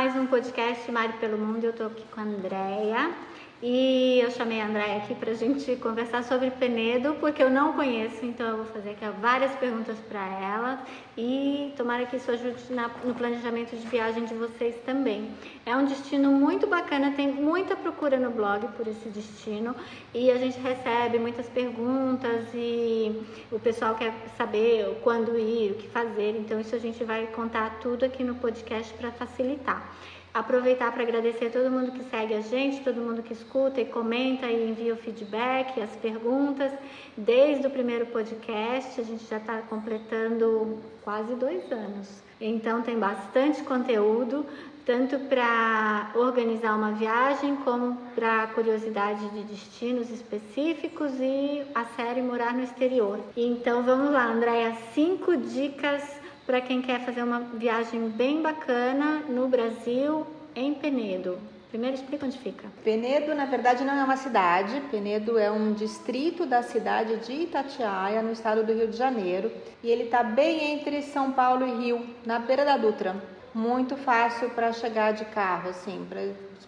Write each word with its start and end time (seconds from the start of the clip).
mais 0.00 0.16
um 0.16 0.26
podcast 0.26 0.90
Mari 0.90 1.12
pelo 1.20 1.36
Mundo. 1.36 1.62
Eu 1.62 1.74
tô 1.74 1.84
aqui 1.84 2.02
com 2.10 2.22
a 2.22 2.24
Andrea. 2.24 3.14
E 3.62 4.18
eu 4.20 4.30
chamei 4.30 4.58
a 4.58 4.66
Andréia 4.66 4.96
aqui 4.96 5.14
para 5.14 5.32
a 5.32 5.34
gente 5.34 5.76
conversar 5.76 6.24
sobre 6.24 6.50
Penedo, 6.50 7.14
porque 7.20 7.42
eu 7.42 7.50
não 7.50 7.74
conheço, 7.74 8.24
então 8.24 8.46
eu 8.46 8.56
vou 8.56 8.64
fazer 8.64 8.92
aqui 8.92 9.04
várias 9.20 9.52
perguntas 9.56 9.98
para 10.08 10.18
ela 10.18 10.82
e 11.14 11.70
tomara 11.76 12.06
que 12.06 12.16
isso 12.16 12.30
ajude 12.30 12.72
na, 12.72 12.88
no 13.04 13.14
planejamento 13.14 13.76
de 13.76 13.86
viagem 13.86 14.24
de 14.24 14.32
vocês 14.32 14.76
também. 14.86 15.30
É 15.66 15.76
um 15.76 15.84
destino 15.84 16.30
muito 16.30 16.66
bacana, 16.66 17.12
tem 17.12 17.30
muita 17.30 17.76
procura 17.76 18.18
no 18.18 18.30
blog 18.30 18.66
por 18.78 18.88
esse 18.88 19.10
destino 19.10 19.76
e 20.14 20.30
a 20.30 20.38
gente 20.38 20.58
recebe 20.58 21.18
muitas 21.18 21.46
perguntas 21.50 22.46
e 22.54 23.14
o 23.52 23.58
pessoal 23.58 23.94
quer 23.94 24.14
saber 24.38 24.98
quando 25.02 25.38
ir, 25.38 25.72
o 25.72 25.74
que 25.74 25.88
fazer, 25.88 26.34
então 26.38 26.58
isso 26.58 26.74
a 26.74 26.78
gente 26.78 27.04
vai 27.04 27.26
contar 27.26 27.78
tudo 27.82 28.06
aqui 28.06 28.24
no 28.24 28.36
podcast 28.36 28.94
para 28.94 29.12
facilitar. 29.12 29.86
Aproveitar 30.32 30.92
para 30.92 31.02
agradecer 31.02 31.50
todo 31.50 31.70
mundo 31.70 31.90
que 31.90 32.04
segue 32.04 32.34
a 32.34 32.40
gente, 32.40 32.84
todo 32.84 33.00
mundo 33.00 33.20
que 33.20 33.32
escuta 33.32 33.80
e 33.80 33.84
comenta 33.84 34.46
e 34.46 34.70
envia 34.70 34.94
o 34.94 34.96
feedback, 34.96 35.80
as 35.80 35.90
perguntas. 35.96 36.70
Desde 37.16 37.66
o 37.66 37.70
primeiro 37.70 38.06
podcast, 38.06 39.00
a 39.00 39.04
gente 39.04 39.24
já 39.26 39.38
está 39.38 39.58
completando 39.62 40.78
quase 41.02 41.34
dois 41.34 41.70
anos. 41.72 42.22
Então 42.40 42.80
tem 42.80 42.96
bastante 42.96 43.62
conteúdo, 43.64 44.46
tanto 44.86 45.18
para 45.18 46.12
organizar 46.14 46.76
uma 46.76 46.92
viagem 46.92 47.56
como 47.56 47.96
para 48.14 48.46
curiosidade 48.54 49.28
de 49.30 49.42
destinos 49.42 50.10
específicos 50.10 51.12
e 51.18 51.62
a 51.74 51.84
série 51.96 52.22
Morar 52.22 52.54
no 52.54 52.62
Exterior. 52.62 53.18
Então 53.36 53.82
vamos 53.82 54.12
lá, 54.12 54.26
Andréia, 54.26 54.76
cinco 54.94 55.36
dicas 55.36 56.19
para 56.50 56.60
quem 56.60 56.82
quer 56.82 56.98
fazer 57.02 57.22
uma 57.22 57.38
viagem 57.38 58.08
bem 58.08 58.42
bacana 58.42 59.20
no 59.28 59.46
Brasil, 59.46 60.26
em 60.52 60.74
Penedo. 60.74 61.38
Primeiro 61.68 61.94
explica 61.94 62.26
onde 62.26 62.36
fica. 62.38 62.66
Penedo, 62.82 63.32
na 63.36 63.44
verdade, 63.44 63.84
não 63.84 63.94
é 63.94 64.02
uma 64.02 64.16
cidade. 64.16 64.82
Penedo 64.90 65.38
é 65.38 65.48
um 65.48 65.72
distrito 65.72 66.44
da 66.44 66.60
cidade 66.64 67.18
de 67.18 67.44
Itatiaia, 67.44 68.20
no 68.20 68.32
estado 68.32 68.64
do 68.64 68.72
Rio 68.72 68.88
de 68.88 68.96
Janeiro. 68.96 69.52
E 69.80 69.88
ele 69.88 70.02
está 70.02 70.24
bem 70.24 70.72
entre 70.72 71.02
São 71.02 71.30
Paulo 71.30 71.64
e 71.64 71.84
Rio, 71.84 72.04
na 72.26 72.40
beira 72.40 72.64
da 72.64 72.76
Dutra. 72.76 73.14
Muito 73.54 73.96
fácil 73.96 74.50
para 74.50 74.72
chegar 74.72 75.12
de 75.12 75.26
carro, 75.26 75.70
assim, 75.70 76.04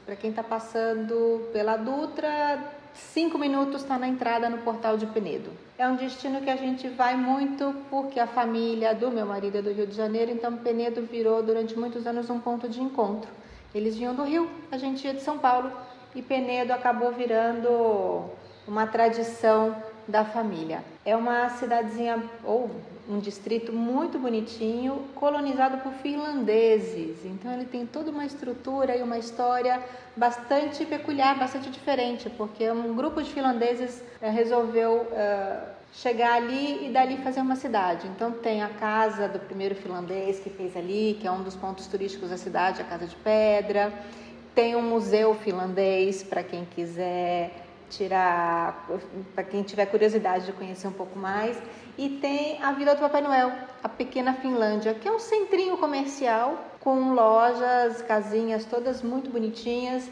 para 0.06 0.14
quem 0.14 0.30
está 0.30 0.44
passando 0.44 1.50
pela 1.52 1.76
Dutra, 1.76 2.62
cinco 2.94 3.38
minutos 3.38 3.82
está 3.82 3.98
na 3.98 4.08
entrada 4.08 4.48
no 4.48 4.58
Portal 4.58 4.96
de 4.96 5.06
Penedo. 5.06 5.50
É 5.78 5.86
um 5.88 5.96
destino 5.96 6.40
que 6.40 6.50
a 6.50 6.56
gente 6.56 6.88
vai 6.88 7.16
muito 7.16 7.74
porque 7.90 8.20
a 8.20 8.26
família 8.26 8.94
do 8.94 9.10
meu 9.10 9.26
marido 9.26 9.58
é 9.58 9.62
do 9.62 9.72
Rio 9.72 9.86
de 9.86 9.94
Janeiro, 9.94 10.30
então 10.30 10.56
Penedo 10.56 11.02
virou 11.02 11.42
durante 11.42 11.78
muitos 11.78 12.06
anos 12.06 12.28
um 12.30 12.38
ponto 12.38 12.68
de 12.68 12.80
encontro. 12.80 13.30
Eles 13.74 13.96
vinham 13.96 14.14
do 14.14 14.22
Rio, 14.22 14.48
a 14.70 14.76
gente 14.76 15.06
ia 15.06 15.14
de 15.14 15.22
São 15.22 15.38
Paulo 15.38 15.72
e 16.14 16.22
Penedo 16.22 16.72
acabou 16.72 17.10
virando 17.12 18.24
uma 18.66 18.86
tradição 18.86 19.74
da 20.06 20.24
família. 20.24 20.82
É 21.04 21.16
uma 21.16 21.48
cidadezinha 21.50 22.22
ou 22.44 22.70
um 23.08 23.18
distrito 23.18 23.72
muito 23.72 24.18
bonitinho, 24.18 25.04
colonizado 25.14 25.78
por 25.78 25.92
finlandeses. 25.94 27.24
Então 27.24 27.52
ele 27.52 27.64
tem 27.64 27.84
toda 27.84 28.10
uma 28.10 28.24
estrutura 28.24 28.96
e 28.96 29.02
uma 29.02 29.18
história 29.18 29.82
bastante 30.16 30.84
peculiar, 30.84 31.38
bastante 31.38 31.70
diferente, 31.70 32.30
porque 32.30 32.70
um 32.70 32.94
grupo 32.94 33.22
de 33.22 33.30
finlandeses 33.32 34.02
eh, 34.20 34.30
resolveu 34.30 35.08
uh, 35.10 35.66
chegar 35.92 36.34
ali 36.34 36.86
e 36.86 36.90
dali 36.90 37.16
fazer 37.18 37.40
uma 37.40 37.56
cidade. 37.56 38.06
Então 38.08 38.30
tem 38.30 38.62
a 38.62 38.68
casa 38.68 39.28
do 39.28 39.38
primeiro 39.40 39.74
finlandês 39.74 40.38
que 40.38 40.50
fez 40.50 40.76
ali, 40.76 41.18
que 41.20 41.26
é 41.26 41.30
um 41.30 41.42
dos 41.42 41.56
pontos 41.56 41.86
turísticos 41.86 42.30
da 42.30 42.36
cidade, 42.36 42.80
a 42.80 42.84
Casa 42.84 43.06
de 43.06 43.16
Pedra. 43.16 43.92
Tem 44.54 44.76
um 44.76 44.82
museu 44.82 45.34
finlandês 45.34 46.22
para 46.22 46.42
quem 46.42 46.66
quiser 46.66 47.61
tirar, 47.92 48.88
para 49.34 49.44
quem 49.44 49.62
tiver 49.62 49.86
curiosidade 49.86 50.46
de 50.46 50.52
conhecer 50.52 50.88
um 50.88 50.92
pouco 50.92 51.18
mais. 51.18 51.56
E 51.96 52.08
tem 52.08 52.62
a 52.62 52.72
Vila 52.72 52.94
do 52.94 53.00
Papai 53.00 53.20
Noel, 53.20 53.52
a 53.82 53.88
pequena 53.88 54.32
Finlândia, 54.34 54.94
que 54.94 55.06
é 55.06 55.12
um 55.12 55.18
centrinho 55.18 55.76
comercial 55.76 56.72
com 56.80 57.12
lojas, 57.12 58.00
casinhas 58.02 58.64
todas 58.64 59.02
muito 59.02 59.30
bonitinhas, 59.30 60.10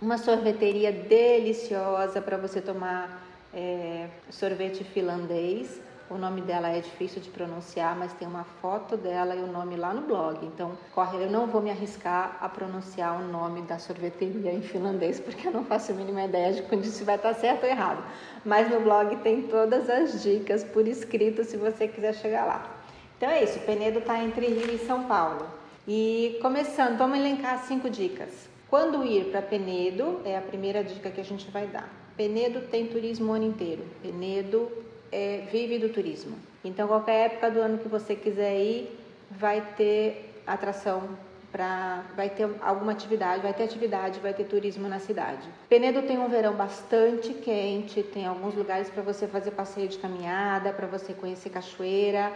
uma 0.00 0.18
sorveteria 0.18 0.90
deliciosa 0.90 2.20
para 2.20 2.36
você 2.36 2.60
tomar 2.60 3.22
é, 3.52 4.08
sorvete 4.30 4.82
finlandês. 4.82 5.80
O 6.10 6.18
nome 6.18 6.42
dela 6.42 6.68
é 6.68 6.80
difícil 6.80 7.22
de 7.22 7.30
pronunciar, 7.30 7.96
mas 7.96 8.12
tem 8.12 8.28
uma 8.28 8.44
foto 8.44 8.94
dela 8.94 9.34
e 9.34 9.40
o 9.40 9.46
nome 9.46 9.74
lá 9.74 9.94
no 9.94 10.02
blog. 10.02 10.44
Então, 10.44 10.72
corre, 10.94 11.16
eu 11.24 11.30
não 11.30 11.46
vou 11.46 11.62
me 11.62 11.70
arriscar 11.70 12.36
a 12.40 12.48
pronunciar 12.48 13.18
o 13.18 13.26
nome 13.26 13.62
da 13.62 13.78
sorveteria 13.78 14.52
em 14.52 14.60
finlandês, 14.60 15.18
porque 15.18 15.48
eu 15.48 15.52
não 15.52 15.64
faço 15.64 15.92
a 15.92 15.94
mínima 15.94 16.24
ideia 16.24 16.52
de 16.52 16.86
se 16.86 17.04
vai 17.04 17.16
estar 17.16 17.32
certo 17.34 17.64
ou 17.64 17.70
errado. 17.70 18.04
Mas 18.44 18.70
no 18.70 18.80
blog 18.80 19.16
tem 19.16 19.42
todas 19.42 19.88
as 19.88 20.22
dicas 20.22 20.62
por 20.62 20.86
escrito 20.86 21.42
se 21.42 21.56
você 21.56 21.88
quiser 21.88 22.14
chegar 22.14 22.44
lá. 22.44 22.70
Então 23.16 23.30
é 23.30 23.42
isso, 23.42 23.58
Penedo 23.60 24.00
está 24.00 24.22
entre 24.22 24.46
Rio 24.46 24.74
e 24.74 24.78
São 24.78 25.04
Paulo. 25.04 25.46
E 25.88 26.38
começando, 26.42 26.98
vamos 26.98 27.18
elencar 27.18 27.64
cinco 27.64 27.88
dicas. 27.88 28.48
Quando 28.68 29.04
ir 29.04 29.30
para 29.30 29.40
Penedo 29.40 30.20
é 30.24 30.36
a 30.36 30.42
primeira 30.42 30.84
dica 30.84 31.10
que 31.10 31.20
a 31.20 31.24
gente 31.24 31.50
vai 31.50 31.66
dar. 31.66 31.88
Penedo 32.16 32.60
tem 32.70 32.88
turismo 32.88 33.32
o 33.32 33.34
ano 33.34 33.46
inteiro. 33.46 33.84
Penedo 34.02 34.70
é, 35.14 35.46
vive 35.50 35.78
do 35.78 35.88
turismo. 35.90 36.36
Então, 36.64 36.88
qualquer 36.88 37.26
época 37.26 37.48
do 37.48 37.60
ano 37.60 37.78
que 37.78 37.88
você 37.88 38.16
quiser 38.16 38.58
ir, 38.60 38.98
vai 39.30 39.62
ter 39.76 40.42
atração 40.44 41.08
para 41.52 42.02
vai 42.16 42.28
ter 42.28 42.50
alguma 42.60 42.90
atividade, 42.90 43.40
vai 43.40 43.54
ter 43.54 43.62
atividade, 43.62 44.18
vai 44.18 44.34
ter 44.34 44.42
turismo 44.44 44.88
na 44.88 44.98
cidade. 44.98 45.48
Penedo 45.68 46.02
tem 46.02 46.18
um 46.18 46.28
verão 46.28 46.54
bastante 46.54 47.32
quente, 47.32 48.02
tem 48.02 48.26
alguns 48.26 48.56
lugares 48.56 48.90
para 48.90 49.04
você 49.04 49.28
fazer 49.28 49.52
passeio 49.52 49.86
de 49.86 49.98
caminhada, 49.98 50.72
para 50.72 50.88
você 50.88 51.12
conhecer 51.12 51.50
cachoeira. 51.50 52.32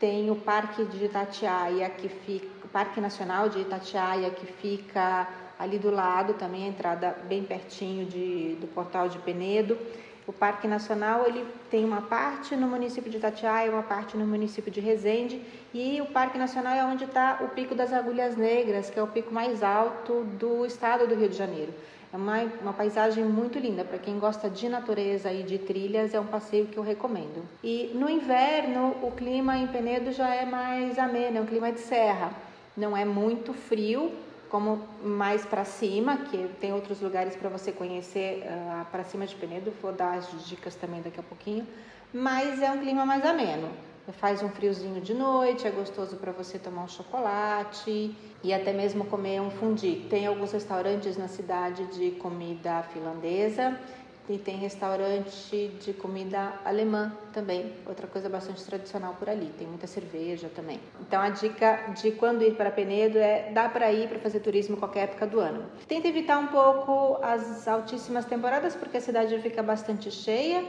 Tem 0.00 0.30
o 0.30 0.36
Parque 0.36 0.82
de 0.86 1.04
Itatiaia, 1.04 1.90
que 1.90 2.08
fica, 2.08 2.48
Parque 2.72 3.00
Nacional 3.02 3.50
de 3.50 3.60
Itatiaia, 3.60 4.30
que 4.30 4.46
fica 4.46 5.28
ali 5.58 5.78
do 5.78 5.90
lado, 5.90 6.32
também 6.34 6.64
a 6.64 6.68
entrada 6.68 7.16
bem 7.28 7.44
pertinho 7.44 8.06
de, 8.06 8.56
do 8.60 8.66
Portal 8.66 9.08
de 9.10 9.18
Penedo. 9.18 9.78
O 10.26 10.32
Parque 10.32 10.66
Nacional 10.66 11.26
ele 11.26 11.46
tem 11.70 11.84
uma 11.84 12.00
parte 12.00 12.56
no 12.56 12.66
município 12.66 13.10
de 13.10 13.18
Itatiaia, 13.18 13.70
uma 13.70 13.82
parte 13.82 14.16
no 14.16 14.26
município 14.26 14.72
de 14.72 14.80
Resende 14.80 15.42
e 15.72 16.00
o 16.00 16.06
Parque 16.06 16.38
Nacional 16.38 16.74
é 16.74 16.84
onde 16.84 17.04
está 17.04 17.40
o 17.42 17.48
Pico 17.48 17.74
das 17.74 17.92
Agulhas 17.92 18.36
Negras, 18.36 18.88
que 18.88 18.98
é 18.98 19.02
o 19.02 19.06
pico 19.06 19.34
mais 19.34 19.62
alto 19.62 20.24
do 20.38 20.64
estado 20.64 21.06
do 21.06 21.14
Rio 21.14 21.28
de 21.28 21.36
Janeiro. 21.36 21.74
É 22.10 22.16
uma, 22.16 22.42
uma 22.62 22.72
paisagem 22.72 23.24
muito 23.24 23.58
linda. 23.58 23.84
Para 23.84 23.98
quem 23.98 24.20
gosta 24.20 24.48
de 24.48 24.68
natureza 24.68 25.32
e 25.32 25.42
de 25.42 25.58
trilhas, 25.58 26.14
é 26.14 26.20
um 26.20 26.26
passeio 26.26 26.66
que 26.66 26.76
eu 26.76 26.82
recomendo. 26.82 27.44
E 27.62 27.90
no 27.92 28.08
inverno, 28.08 28.94
o 29.02 29.10
clima 29.10 29.58
em 29.58 29.66
Penedo 29.66 30.12
já 30.12 30.32
é 30.32 30.46
mais 30.46 30.96
ameno, 30.96 31.38
é 31.38 31.40
um 31.40 31.46
clima 31.46 31.72
de 31.72 31.80
serra. 31.80 32.30
Não 32.76 32.96
é 32.96 33.04
muito 33.04 33.52
frio, 33.52 34.12
como 34.48 34.86
mais 35.02 35.44
para 35.44 35.64
cima, 35.64 36.18
que 36.18 36.48
tem 36.60 36.72
outros 36.72 37.00
lugares 37.00 37.36
para 37.36 37.48
você 37.48 37.72
conhecer 37.72 38.44
uh, 38.44 38.84
para 38.86 39.04
cima 39.04 39.26
de 39.26 39.34
Penedo, 39.34 39.72
vou 39.82 39.92
dar 39.92 40.18
as 40.18 40.46
dicas 40.46 40.74
também 40.74 41.02
daqui 41.02 41.20
a 41.20 41.22
pouquinho, 41.22 41.66
mas 42.12 42.62
é 42.62 42.70
um 42.70 42.78
clima 42.78 43.04
mais 43.04 43.24
ameno. 43.24 43.68
Faz 44.12 44.42
um 44.42 44.50
friozinho 44.50 45.00
de 45.00 45.14
noite, 45.14 45.66
é 45.66 45.70
gostoso 45.70 46.16
para 46.16 46.30
você 46.30 46.58
tomar 46.58 46.82
um 46.84 46.88
chocolate 46.88 48.14
e 48.42 48.52
até 48.52 48.70
mesmo 48.70 49.06
comer 49.06 49.40
um 49.40 49.50
fundi. 49.50 50.06
Tem 50.10 50.26
alguns 50.26 50.52
restaurantes 50.52 51.16
na 51.16 51.26
cidade 51.26 51.86
de 51.86 52.10
comida 52.10 52.82
finlandesa 52.92 53.80
e 54.28 54.38
tem 54.38 54.56
restaurante 54.56 55.68
de 55.80 55.92
comida 55.92 56.54
alemã 56.64 57.12
também, 57.32 57.72
outra 57.86 58.06
coisa 58.06 58.28
bastante 58.28 58.64
tradicional 58.64 59.14
por 59.18 59.28
ali. 59.28 59.50
Tem 59.58 59.66
muita 59.66 59.86
cerveja 59.86 60.48
também. 60.54 60.80
Então 61.00 61.20
a 61.20 61.28
dica 61.28 61.92
de 62.00 62.12
quando 62.12 62.42
ir 62.42 62.54
para 62.54 62.70
Penedo 62.70 63.18
é 63.18 63.50
dá 63.52 63.68
para 63.68 63.92
ir 63.92 64.08
para 64.08 64.18
fazer 64.18 64.40
turismo 64.40 64.76
qualquer 64.76 65.04
época 65.04 65.26
do 65.26 65.40
ano. 65.40 65.64
Tenta 65.86 66.08
evitar 66.08 66.38
um 66.38 66.46
pouco 66.46 67.18
as 67.22 67.68
altíssimas 67.68 68.24
temporadas 68.24 68.74
porque 68.74 68.96
a 68.96 69.00
cidade 69.00 69.38
fica 69.40 69.62
bastante 69.62 70.10
cheia, 70.10 70.64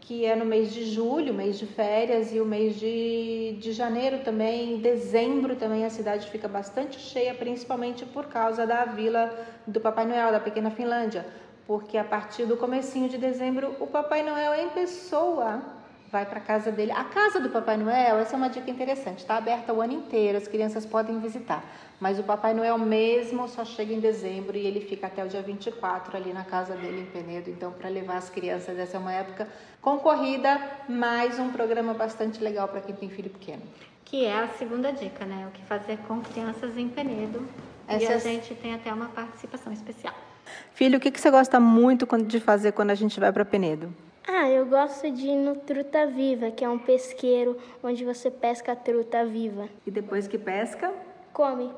que 0.00 0.24
é 0.24 0.36
no 0.36 0.44
mês 0.44 0.72
de 0.72 0.84
julho, 0.84 1.34
mês 1.34 1.58
de 1.58 1.66
férias, 1.66 2.32
e 2.32 2.40
o 2.40 2.46
mês 2.46 2.78
de, 2.78 3.58
de 3.60 3.72
janeiro 3.72 4.20
também, 4.20 4.78
dezembro 4.78 5.56
também 5.56 5.84
a 5.84 5.90
cidade 5.90 6.30
fica 6.30 6.48
bastante 6.48 6.98
cheia, 6.98 7.34
principalmente 7.34 8.06
por 8.06 8.26
causa 8.26 8.66
da 8.66 8.84
vila 8.84 9.36
do 9.66 9.80
Papai 9.80 10.06
Noel, 10.06 10.30
da 10.30 10.40
Pequena 10.40 10.70
Finlândia 10.70 11.26
porque 11.70 11.96
a 11.96 12.02
partir 12.02 12.46
do 12.46 12.56
comecinho 12.56 13.08
de 13.08 13.16
dezembro 13.16 13.76
o 13.78 13.86
Papai 13.86 14.24
Noel 14.24 14.54
em 14.54 14.70
pessoa 14.70 15.62
vai 16.10 16.26
para 16.26 16.40
casa 16.40 16.72
dele. 16.72 16.90
A 16.90 17.04
casa 17.04 17.38
do 17.38 17.48
Papai 17.48 17.76
Noel, 17.76 18.18
essa 18.18 18.34
é 18.34 18.36
uma 18.36 18.50
dica 18.50 18.68
interessante, 18.68 19.20
está 19.20 19.36
aberta 19.36 19.72
o 19.72 19.80
ano 19.80 19.92
inteiro, 19.92 20.36
as 20.36 20.48
crianças 20.48 20.84
podem 20.84 21.20
visitar. 21.20 21.62
Mas 22.00 22.18
o 22.18 22.24
Papai 22.24 22.54
Noel 22.54 22.76
mesmo 22.76 23.46
só 23.48 23.64
chega 23.64 23.94
em 23.94 24.00
dezembro 24.00 24.56
e 24.56 24.66
ele 24.66 24.80
fica 24.80 25.06
até 25.06 25.24
o 25.24 25.28
dia 25.28 25.42
24 25.42 26.16
ali 26.16 26.32
na 26.32 26.42
casa 26.42 26.74
dele 26.74 27.02
em 27.02 27.06
Penedo. 27.06 27.48
Então, 27.48 27.70
para 27.70 27.88
levar 27.88 28.16
as 28.16 28.28
crianças, 28.28 28.76
essa 28.76 28.96
é 28.96 28.98
uma 28.98 29.12
época 29.12 29.46
concorrida, 29.80 30.60
mais 30.88 31.38
um 31.38 31.52
programa 31.52 31.94
bastante 31.94 32.42
legal 32.42 32.66
para 32.66 32.80
quem 32.80 32.96
tem 32.96 33.08
filho 33.08 33.30
pequeno. 33.30 33.62
Que 34.04 34.24
é 34.24 34.36
a 34.36 34.48
segunda 34.48 34.92
dica, 34.92 35.24
né? 35.24 35.46
O 35.46 35.52
que 35.52 35.62
fazer 35.66 35.98
com 36.08 36.20
crianças 36.20 36.76
em 36.76 36.88
Penedo. 36.88 37.46
E 37.88 38.06
a 38.08 38.18
gente 38.18 38.56
tem 38.56 38.74
até 38.74 38.92
uma 38.92 39.06
participação 39.10 39.72
especial. 39.72 40.29
Filho, 40.72 40.98
o 40.98 41.00
que, 41.00 41.10
que 41.10 41.20
você 41.20 41.30
gosta 41.30 41.60
muito 41.60 42.06
de 42.24 42.40
fazer 42.40 42.72
quando 42.72 42.90
a 42.90 42.94
gente 42.94 43.18
vai 43.20 43.32
para 43.32 43.44
Penedo? 43.44 43.92
Ah, 44.26 44.48
eu 44.48 44.64
gosto 44.66 45.10
de 45.10 45.26
ir 45.26 45.36
no 45.36 45.56
Truta 45.56 46.06
Viva, 46.06 46.50
que 46.50 46.64
é 46.64 46.68
um 46.68 46.78
pesqueiro 46.78 47.58
onde 47.82 48.04
você 48.04 48.30
pesca 48.30 48.72
a 48.72 48.76
truta 48.76 49.24
viva. 49.24 49.68
E 49.86 49.90
depois 49.90 50.28
que 50.28 50.38
pesca? 50.38 50.92
Come. 51.32 51.70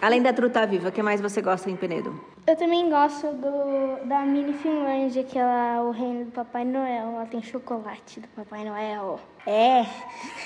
Além 0.00 0.20
da 0.20 0.32
truta 0.32 0.66
viva, 0.66 0.90
o 0.90 0.92
que 0.92 1.02
mais 1.02 1.20
você 1.20 1.40
gosta 1.40 1.70
em 1.70 1.76
Penedo? 1.76 2.20
Eu 2.46 2.56
também 2.56 2.90
gosto 2.90 3.26
do, 3.28 4.06
da 4.06 4.20
Mini 4.20 4.52
Finlândia, 4.52 5.24
que 5.24 5.38
é 5.38 5.80
o 5.80 5.90
reino 5.90 6.26
do 6.26 6.30
Papai 6.30 6.64
Noel. 6.64 7.14
Lá 7.14 7.24
tem 7.24 7.42
chocolate 7.42 8.20
do 8.20 8.28
Papai 8.28 8.64
Noel. 8.64 9.18
É! 9.46 9.86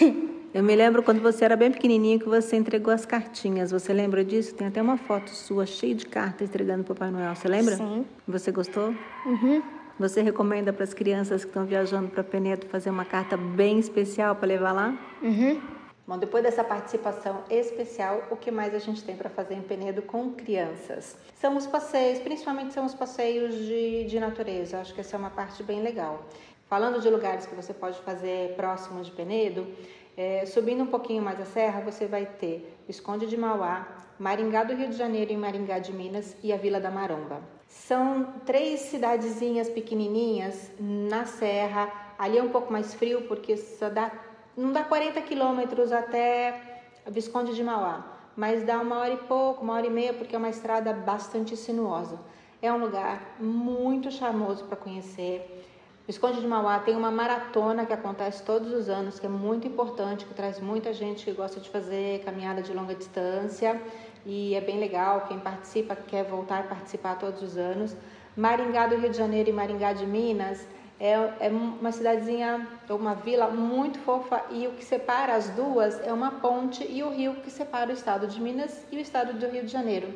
Eu 0.54 0.62
me 0.62 0.74
lembro 0.74 1.02
quando 1.02 1.20
você 1.20 1.44
era 1.44 1.56
bem 1.56 1.70
pequenininho 1.70 2.18
que 2.18 2.28
você 2.28 2.56
entregou 2.56 2.94
as 2.94 3.04
cartinhas. 3.04 3.70
Você 3.70 3.92
lembra 3.92 4.24
disso? 4.24 4.54
Tem 4.54 4.68
até 4.68 4.80
uma 4.80 4.96
foto 4.96 5.30
sua 5.30 5.66
cheia 5.66 5.94
de 5.94 6.06
cartas 6.06 6.48
entregando 6.48 6.82
o 6.82 6.84
Papai 6.86 7.10
Noel. 7.10 7.34
Você 7.34 7.48
lembra? 7.48 7.76
Sim. 7.76 8.06
Você 8.26 8.50
gostou? 8.50 8.94
Uhum. 9.26 9.62
Você 9.98 10.22
recomenda 10.22 10.72
para 10.72 10.84
as 10.84 10.94
crianças 10.94 11.42
que 11.42 11.50
estão 11.50 11.66
viajando 11.66 12.08
para 12.08 12.22
Penedo 12.22 12.66
fazer 12.66 12.90
uma 12.90 13.04
carta 13.04 13.36
bem 13.36 13.78
especial 13.78 14.36
para 14.36 14.46
levar 14.46 14.72
lá? 14.72 14.96
Uhum. 15.20 15.60
Bom, 16.08 16.16
depois 16.16 16.42
dessa 16.42 16.64
participação 16.64 17.44
especial, 17.50 18.22
o 18.30 18.36
que 18.36 18.50
mais 18.50 18.74
a 18.74 18.78
gente 18.78 19.04
tem 19.04 19.14
para 19.14 19.28
fazer 19.28 19.52
em 19.52 19.60
Penedo 19.60 20.00
com 20.00 20.32
crianças? 20.32 21.18
São 21.34 21.54
os 21.54 21.66
passeios, 21.66 22.18
principalmente 22.20 22.72
são 22.72 22.86
os 22.86 22.94
passeios 22.94 23.54
de, 23.54 24.04
de 24.04 24.18
natureza. 24.18 24.80
Acho 24.80 24.94
que 24.94 25.02
essa 25.02 25.16
é 25.16 25.18
uma 25.18 25.28
parte 25.28 25.62
bem 25.62 25.82
legal. 25.82 26.24
Falando 26.66 26.98
de 26.98 27.10
lugares 27.10 27.44
que 27.44 27.54
você 27.54 27.74
pode 27.74 28.00
fazer 28.00 28.54
próximos 28.56 29.08
de 29.08 29.12
Penedo, 29.12 29.66
é, 30.16 30.46
subindo 30.46 30.82
um 30.82 30.86
pouquinho 30.86 31.22
mais 31.22 31.38
a 31.42 31.44
serra, 31.44 31.82
você 31.82 32.06
vai 32.06 32.24
ter 32.24 32.78
Visconde 32.86 33.26
de 33.26 33.36
Mauá, 33.36 33.86
Maringá 34.18 34.64
do 34.64 34.74
Rio 34.74 34.88
de 34.88 34.96
Janeiro 34.96 35.30
e 35.30 35.36
Maringá 35.36 35.78
de 35.78 35.92
Minas 35.92 36.34
e 36.42 36.54
a 36.54 36.56
Vila 36.56 36.80
da 36.80 36.90
Maromba. 36.90 37.42
São 37.68 38.32
três 38.46 38.80
cidadezinhas 38.80 39.68
pequenininhas 39.68 40.70
na 40.80 41.26
serra. 41.26 41.92
Ali 42.18 42.38
é 42.38 42.42
um 42.42 42.48
pouco 42.48 42.72
mais 42.72 42.94
frio 42.94 43.28
porque 43.28 43.58
só 43.58 43.90
dá 43.90 44.10
não 44.58 44.72
dá 44.72 44.82
40 44.82 45.22
quilômetros 45.22 45.92
até 45.92 46.82
Visconde 47.06 47.54
de 47.54 47.62
Mauá, 47.62 48.04
mas 48.36 48.64
dá 48.64 48.80
uma 48.80 48.98
hora 48.98 49.12
e 49.12 49.16
pouco, 49.16 49.62
uma 49.62 49.74
hora 49.74 49.86
e 49.86 49.90
meia, 49.90 50.12
porque 50.12 50.34
é 50.34 50.38
uma 50.38 50.48
estrada 50.48 50.92
bastante 50.92 51.56
sinuosa. 51.56 52.18
É 52.60 52.72
um 52.72 52.78
lugar 52.78 53.36
muito 53.38 54.10
charmoso 54.10 54.64
para 54.64 54.76
conhecer. 54.76 55.64
Visconde 56.08 56.40
de 56.40 56.46
Mauá 56.46 56.80
tem 56.80 56.96
uma 56.96 57.10
maratona 57.10 57.86
que 57.86 57.92
acontece 57.92 58.42
todos 58.42 58.72
os 58.72 58.88
anos, 58.88 59.20
que 59.20 59.26
é 59.26 59.28
muito 59.28 59.68
importante, 59.68 60.24
que 60.24 60.34
traz 60.34 60.58
muita 60.58 60.92
gente 60.92 61.24
que 61.24 61.32
gosta 61.32 61.60
de 61.60 61.70
fazer 61.70 62.24
caminhada 62.24 62.60
de 62.60 62.72
longa 62.72 62.96
distância 62.96 63.80
e 64.26 64.56
é 64.56 64.60
bem 64.60 64.80
legal. 64.80 65.26
Quem 65.28 65.38
participa 65.38 65.94
quer 65.94 66.24
voltar 66.24 66.60
a 66.60 66.62
participar 66.64 67.16
todos 67.16 67.42
os 67.42 67.56
anos. 67.56 67.96
Maringá 68.36 68.88
do 68.88 68.96
Rio 68.96 69.10
de 69.10 69.16
Janeiro 69.16 69.50
e 69.50 69.52
Maringá 69.52 69.92
de 69.92 70.04
Minas 70.04 70.66
é, 71.00 71.12
é 71.40 71.48
uma 71.48 71.92
cidadezinha, 71.92 72.66
uma 72.90 73.14
vila 73.14 73.48
muito 73.48 73.98
fofa 74.00 74.42
e 74.50 74.66
o 74.66 74.72
que 74.72 74.84
separa 74.84 75.34
as 75.34 75.48
duas 75.50 76.00
é 76.04 76.12
uma 76.12 76.32
ponte 76.32 76.84
e 76.88 77.02
o 77.02 77.10
rio 77.10 77.34
que 77.36 77.50
separa 77.50 77.90
o 77.90 77.94
estado 77.94 78.26
de 78.26 78.40
Minas 78.40 78.84
e 78.90 78.96
o 78.96 79.00
estado 79.00 79.32
do 79.32 79.46
Rio 79.46 79.64
de 79.64 79.70
Janeiro. 79.70 80.12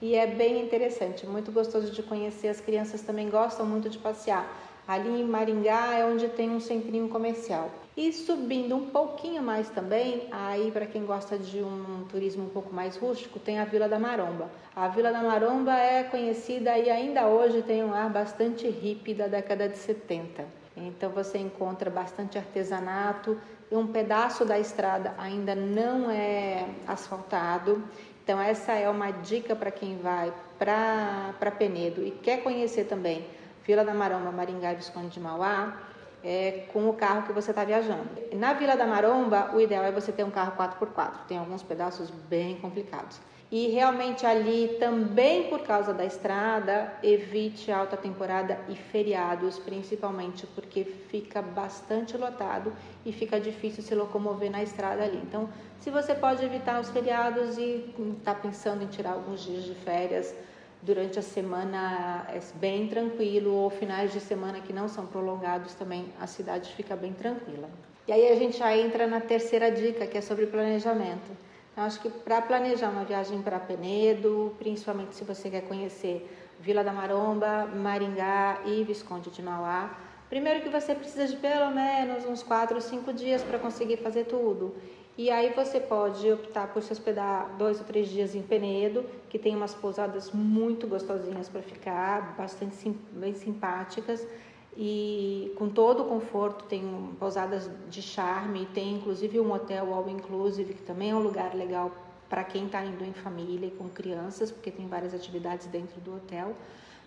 E 0.00 0.14
é 0.14 0.26
bem 0.26 0.64
interessante, 0.64 1.26
muito 1.26 1.52
gostoso 1.52 1.92
de 1.92 2.02
conhecer. 2.02 2.48
As 2.48 2.60
crianças 2.60 3.02
também 3.02 3.28
gostam 3.28 3.64
muito 3.66 3.88
de 3.88 3.98
passear. 3.98 4.71
Ali 4.86 5.20
em 5.20 5.24
Maringá 5.24 5.94
é 5.94 6.04
onde 6.04 6.28
tem 6.28 6.50
um 6.50 6.60
centrinho 6.60 7.08
comercial. 7.08 7.70
E 7.96 8.12
subindo 8.12 8.74
um 8.74 8.88
pouquinho 8.88 9.42
mais 9.42 9.68
também, 9.68 10.26
aí 10.30 10.70
para 10.70 10.86
quem 10.86 11.04
gosta 11.04 11.38
de 11.38 11.58
um 11.58 12.04
turismo 12.08 12.44
um 12.44 12.48
pouco 12.48 12.74
mais 12.74 12.96
rústico, 12.96 13.38
tem 13.38 13.58
a 13.58 13.64
Vila 13.64 13.88
da 13.88 13.98
Maromba. 13.98 14.50
A 14.74 14.88
Vila 14.88 15.12
da 15.12 15.22
Maromba 15.22 15.76
é 15.76 16.02
conhecida 16.04 16.76
e 16.78 16.90
ainda 16.90 17.26
hoje 17.26 17.62
tem 17.62 17.84
um 17.84 17.92
ar 17.92 18.08
bastante 18.08 18.66
hippie 18.68 19.14
da 19.14 19.26
década 19.26 19.68
de 19.68 19.76
70. 19.76 20.44
Então 20.74 21.10
você 21.10 21.38
encontra 21.38 21.90
bastante 21.90 22.38
artesanato 22.38 23.38
um 23.76 23.86
pedaço 23.86 24.44
da 24.44 24.58
estrada 24.58 25.14
ainda 25.18 25.54
não 25.54 26.10
é 26.10 26.66
asfaltado. 26.86 27.82
Então 28.22 28.40
essa 28.40 28.72
é 28.72 28.88
uma 28.88 29.10
dica 29.10 29.56
para 29.56 29.70
quem 29.70 29.96
vai 29.98 30.32
para 30.58 31.50
Penedo 31.58 32.06
e 32.06 32.10
quer 32.10 32.42
conhecer 32.42 32.84
também 32.84 33.24
Vila 33.64 33.84
da 33.84 33.94
Maromba, 33.94 34.30
Maringá 34.30 34.72
e 34.72 34.76
Visconde 34.76 35.08
de 35.08 35.20
Mauá 35.20 35.76
é, 36.24 36.64
com 36.72 36.88
o 36.88 36.94
carro 36.94 37.22
que 37.22 37.32
você 37.32 37.50
está 37.50 37.64
viajando. 37.64 38.08
Na 38.34 38.52
Vila 38.52 38.76
da 38.76 38.86
Maromba, 38.86 39.50
o 39.54 39.60
ideal 39.60 39.84
é 39.84 39.90
você 39.90 40.12
ter 40.12 40.24
um 40.24 40.30
carro 40.30 40.52
4x4, 40.56 41.26
tem 41.26 41.38
alguns 41.38 41.62
pedaços 41.62 42.10
bem 42.10 42.56
complicados. 42.56 43.20
E 43.50 43.68
realmente 43.68 44.24
ali, 44.24 44.78
também 44.80 45.50
por 45.50 45.60
causa 45.60 45.92
da 45.92 46.06
estrada, 46.06 46.90
evite 47.02 47.70
alta 47.70 47.98
temporada 47.98 48.58
e 48.66 48.74
feriados, 48.74 49.58
principalmente 49.58 50.46
porque 50.46 50.84
fica 50.84 51.42
bastante 51.42 52.16
lotado 52.16 52.72
e 53.04 53.12
fica 53.12 53.38
difícil 53.38 53.82
se 53.82 53.94
locomover 53.94 54.50
na 54.50 54.62
estrada 54.62 55.04
ali. 55.04 55.18
Então, 55.18 55.50
se 55.78 55.90
você 55.90 56.14
pode 56.14 56.42
evitar 56.42 56.80
os 56.80 56.88
feriados 56.88 57.58
e 57.58 57.94
está 58.16 58.34
pensando 58.34 58.84
em 58.84 58.86
tirar 58.86 59.12
alguns 59.12 59.44
dias 59.44 59.64
de 59.64 59.74
férias, 59.74 60.34
durante 60.82 61.18
a 61.18 61.22
semana 61.22 62.26
é 62.28 62.40
bem 62.56 62.88
tranquilo, 62.88 63.54
ou 63.54 63.70
finais 63.70 64.12
de 64.12 64.20
semana 64.20 64.60
que 64.60 64.72
não 64.72 64.88
são 64.88 65.06
prolongados 65.06 65.74
também, 65.74 66.12
a 66.20 66.26
cidade 66.26 66.72
fica 66.74 66.96
bem 66.96 67.12
tranquila. 67.12 67.70
E 68.06 68.12
aí 68.12 68.28
a 68.28 68.34
gente 68.34 68.58
já 68.58 68.76
entra 68.76 69.06
na 69.06 69.20
terceira 69.20 69.70
dica, 69.70 70.06
que 70.06 70.18
é 70.18 70.20
sobre 70.20 70.46
planejamento. 70.46 71.30
Então, 71.72 71.84
acho 71.84 72.00
que 72.00 72.10
para 72.10 72.42
planejar 72.42 72.90
uma 72.90 73.04
viagem 73.04 73.40
para 73.40 73.58
Penedo, 73.60 74.54
principalmente 74.58 75.14
se 75.14 75.24
você 75.24 75.48
quer 75.48 75.62
conhecer 75.62 76.28
Vila 76.60 76.82
da 76.84 76.92
Maromba, 76.92 77.66
Maringá 77.66 78.60
e 78.66 78.82
Visconde 78.84 79.30
de 79.30 79.40
Mauá, 79.40 79.96
primeiro 80.28 80.60
que 80.62 80.68
você 80.68 80.94
precisa 80.94 81.26
de 81.28 81.36
pelo 81.36 81.70
menos 81.70 82.26
uns 82.26 82.42
4 82.42 82.74
ou 82.74 82.80
5 82.80 83.12
dias 83.12 83.42
para 83.42 83.58
conseguir 83.58 83.98
fazer 83.98 84.24
tudo. 84.24 84.74
E 85.16 85.30
aí 85.30 85.50
você 85.50 85.78
pode 85.78 86.30
optar 86.32 86.72
por 86.72 86.82
se 86.82 86.90
hospedar 86.90 87.54
dois 87.58 87.78
ou 87.78 87.84
três 87.84 88.08
dias 88.08 88.34
em 88.34 88.40
Penedo, 88.40 89.04
que 89.28 89.38
tem 89.38 89.54
umas 89.54 89.74
pousadas 89.74 90.30
muito 90.32 90.86
gostosinhas 90.86 91.50
para 91.50 91.60
ficar, 91.60 92.34
bastante 92.34 92.74
sim, 92.76 92.98
bem 93.12 93.34
simpáticas 93.34 94.26
e 94.74 95.52
com 95.56 95.68
todo 95.68 96.02
o 96.02 96.06
conforto. 96.06 96.64
Tem 96.64 96.82
pousadas 97.18 97.70
de 97.90 98.00
charme, 98.00 98.66
tem 98.72 98.94
inclusive 98.94 99.38
um 99.38 99.52
hotel 99.52 99.92
all 99.92 100.08
inclusive, 100.08 100.72
que 100.72 100.82
também 100.82 101.10
é 101.10 101.14
um 101.14 101.22
lugar 101.22 101.54
legal 101.54 101.92
para 102.26 102.42
quem 102.42 102.64
está 102.64 102.82
indo 102.82 103.04
em 103.04 103.12
família 103.12 103.66
e 103.66 103.70
com 103.70 103.90
crianças, 103.90 104.50
porque 104.50 104.70
tem 104.70 104.88
várias 104.88 105.12
atividades 105.12 105.66
dentro 105.66 106.00
do 106.00 106.16
hotel 106.16 106.56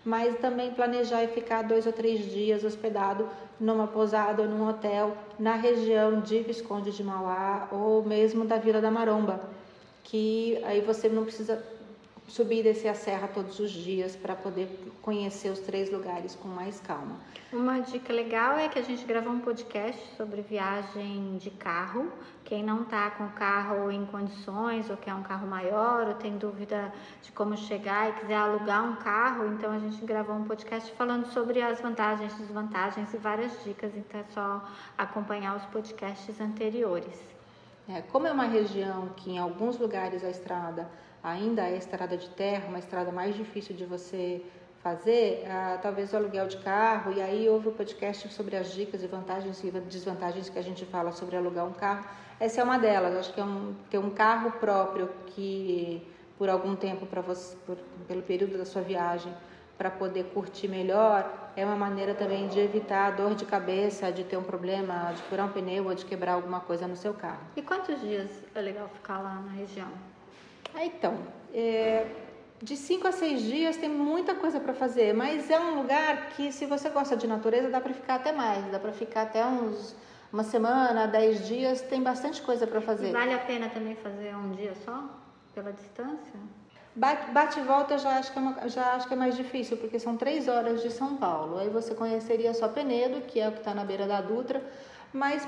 mas 0.06 0.38
também 0.38 0.70
planejar 0.70 1.24
e 1.24 1.28
ficar 1.28 1.62
dois 1.62 1.84
ou 1.84 1.92
três 1.92 2.24
dias 2.30 2.62
hospedado 2.62 3.28
numa 3.58 3.88
pousada 3.88 4.40
ou 4.42 4.48
num 4.48 4.68
hotel 4.68 5.16
na 5.36 5.56
região 5.56 6.20
de 6.20 6.38
Visconde 6.42 6.92
de 6.92 7.02
Mauá 7.02 7.66
ou 7.72 8.04
mesmo 8.04 8.44
da 8.44 8.56
Vila 8.56 8.80
da 8.80 8.88
Maromba, 8.88 9.40
que 10.04 10.60
aí 10.62 10.80
você 10.80 11.08
não 11.08 11.24
precisa 11.24 11.60
subir 12.28 12.60
e 12.60 12.62
descer 12.62 12.88
a 12.88 12.94
serra 12.94 13.28
todos 13.28 13.58
os 13.58 13.70
dias 13.70 14.16
para 14.16 14.34
poder 14.34 14.68
conhecer 15.00 15.50
os 15.50 15.60
três 15.60 15.90
lugares 15.90 16.34
com 16.34 16.48
mais 16.48 16.80
calma. 16.80 17.16
Uma 17.52 17.80
dica 17.80 18.12
legal 18.12 18.58
é 18.58 18.68
que 18.68 18.78
a 18.78 18.82
gente 18.82 19.04
gravou 19.04 19.32
um 19.32 19.40
podcast 19.40 20.16
sobre 20.16 20.42
viagem 20.42 21.36
de 21.38 21.50
carro. 21.50 22.10
Quem 22.44 22.62
não 22.62 22.82
está 22.82 23.10
com 23.12 23.24
o 23.24 23.30
carro 23.30 23.90
em 23.90 24.04
condições 24.06 24.90
ou 24.90 24.96
quer 24.96 25.14
um 25.14 25.22
carro 25.22 25.46
maior 25.46 26.08
ou 26.08 26.14
tem 26.14 26.36
dúvida 26.36 26.92
de 27.22 27.32
como 27.32 27.56
chegar 27.56 28.10
e 28.10 28.12
quiser 28.20 28.36
alugar 28.36 28.84
um 28.84 28.96
carro, 28.96 29.46
então 29.52 29.72
a 29.72 29.78
gente 29.78 30.04
gravou 30.04 30.36
um 30.36 30.44
podcast 30.44 30.92
falando 30.92 31.26
sobre 31.32 31.62
as 31.62 31.80
vantagens, 31.80 32.34
desvantagens 32.34 33.12
e 33.14 33.16
várias 33.16 33.52
dicas. 33.64 33.92
Então 33.96 34.20
é 34.20 34.24
só 34.32 34.68
acompanhar 34.98 35.56
os 35.56 35.64
podcasts 35.66 36.40
anteriores. 36.40 37.35
É, 37.88 38.02
como 38.02 38.26
é 38.26 38.32
uma 38.32 38.46
região 38.46 39.10
que 39.16 39.30
em 39.30 39.38
alguns 39.38 39.78
lugares 39.78 40.24
a 40.24 40.30
estrada 40.30 40.88
ainda 41.22 41.62
é 41.62 41.76
estrada 41.76 42.16
de 42.16 42.28
terra, 42.30 42.68
uma 42.68 42.78
estrada 42.78 43.12
mais 43.12 43.36
difícil 43.36 43.76
de 43.76 43.84
você 43.84 44.42
fazer, 44.82 45.44
ah, 45.48 45.78
talvez 45.80 46.12
o 46.12 46.16
aluguel 46.16 46.46
de 46.46 46.56
carro, 46.58 47.12
e 47.12 47.20
aí 47.20 47.48
houve 47.48 47.68
o 47.68 47.70
um 47.70 47.74
podcast 47.74 48.28
sobre 48.32 48.56
as 48.56 48.72
dicas 48.72 49.02
e 49.02 49.06
vantagens 49.06 49.62
e 49.64 49.70
desvantagens 49.70 50.48
que 50.48 50.58
a 50.58 50.62
gente 50.62 50.84
fala 50.86 51.10
sobre 51.12 51.36
alugar 51.36 51.66
um 51.66 51.72
carro. 51.72 52.04
Essa 52.38 52.60
é 52.60 52.64
uma 52.64 52.78
delas, 52.78 53.16
acho 53.16 53.32
que 53.32 53.40
é 53.40 53.44
um, 53.44 53.74
ter 53.90 53.98
um 53.98 54.10
carro 54.10 54.52
próprio 54.52 55.08
que 55.26 56.06
por 56.38 56.48
algum 56.48 56.76
tempo 56.76 57.06
para 57.06 57.20
você, 57.20 57.56
por, 57.66 57.76
pelo 58.06 58.22
período 58.22 58.58
da 58.58 58.64
sua 58.64 58.82
viagem, 58.82 59.32
para 59.76 59.90
poder 59.90 60.24
curtir 60.32 60.68
melhor, 60.68 61.50
é 61.56 61.64
uma 61.64 61.76
maneira 61.76 62.14
também 62.14 62.48
de 62.48 62.58
evitar 62.58 63.06
a 63.06 63.10
dor 63.10 63.34
de 63.34 63.44
cabeça, 63.44 64.10
de 64.10 64.24
ter 64.24 64.36
um 64.36 64.42
problema, 64.42 65.12
de 65.14 65.22
furar 65.22 65.46
um 65.46 65.52
pneu 65.52 65.86
ou 65.86 65.94
de 65.94 66.04
quebrar 66.04 66.32
alguma 66.32 66.60
coisa 66.60 66.86
no 66.86 66.96
seu 66.96 67.14
carro. 67.14 67.40
E 67.56 67.62
quantos 67.62 68.00
dias 68.00 68.30
é 68.54 68.60
legal 68.60 68.88
ficar 68.88 69.18
lá 69.18 69.34
na 69.34 69.52
região? 69.52 69.88
Ah, 70.74 70.84
então, 70.84 71.18
é, 71.54 72.06
de 72.62 72.76
5 72.76 73.06
a 73.08 73.12
6 73.12 73.42
dias 73.42 73.76
tem 73.76 73.88
muita 73.88 74.34
coisa 74.34 74.58
para 74.60 74.74
fazer, 74.74 75.14
mas 75.14 75.50
é 75.50 75.58
um 75.58 75.76
lugar 75.76 76.30
que 76.30 76.50
se 76.52 76.66
você 76.66 76.88
gosta 76.88 77.16
de 77.16 77.26
natureza 77.26 77.68
dá 77.68 77.80
para 77.80 77.92
ficar 77.92 78.16
até 78.16 78.32
mais, 78.32 78.64
dá 78.70 78.78
para 78.78 78.92
ficar 78.92 79.22
até 79.22 79.44
uns 79.44 79.94
uma 80.32 80.42
semana, 80.42 81.06
10 81.06 81.46
dias, 81.46 81.80
tem 81.82 82.02
bastante 82.02 82.42
coisa 82.42 82.66
para 82.66 82.80
fazer. 82.80 83.08
E 83.08 83.12
vale 83.12 83.32
a 83.32 83.38
pena 83.38 83.68
também 83.68 83.94
fazer 83.94 84.34
um 84.34 84.50
dia 84.52 84.74
só 84.84 85.04
pela 85.54 85.72
distância? 85.72 86.38
Bate, 86.96 87.30
bate 87.30 87.60
e 87.60 87.62
volta 87.62 87.98
já 87.98 88.16
acho, 88.18 88.32
que 88.32 88.38
é 88.38 88.40
uma, 88.40 88.68
já 88.70 88.94
acho 88.94 89.06
que 89.06 89.12
é 89.12 89.16
mais 89.16 89.36
difícil, 89.36 89.76
porque 89.76 89.98
são 89.98 90.16
três 90.16 90.48
horas 90.48 90.82
de 90.82 90.90
São 90.90 91.18
Paulo. 91.18 91.58
Aí 91.58 91.68
você 91.68 91.94
conheceria 91.94 92.54
só 92.54 92.68
Penedo, 92.68 93.20
que 93.20 93.38
é 93.38 93.48
o 93.48 93.52
que 93.52 93.58
está 93.58 93.74
na 93.74 93.84
beira 93.84 94.06
da 94.06 94.22
Dutra, 94.22 94.62
mas, 95.12 95.46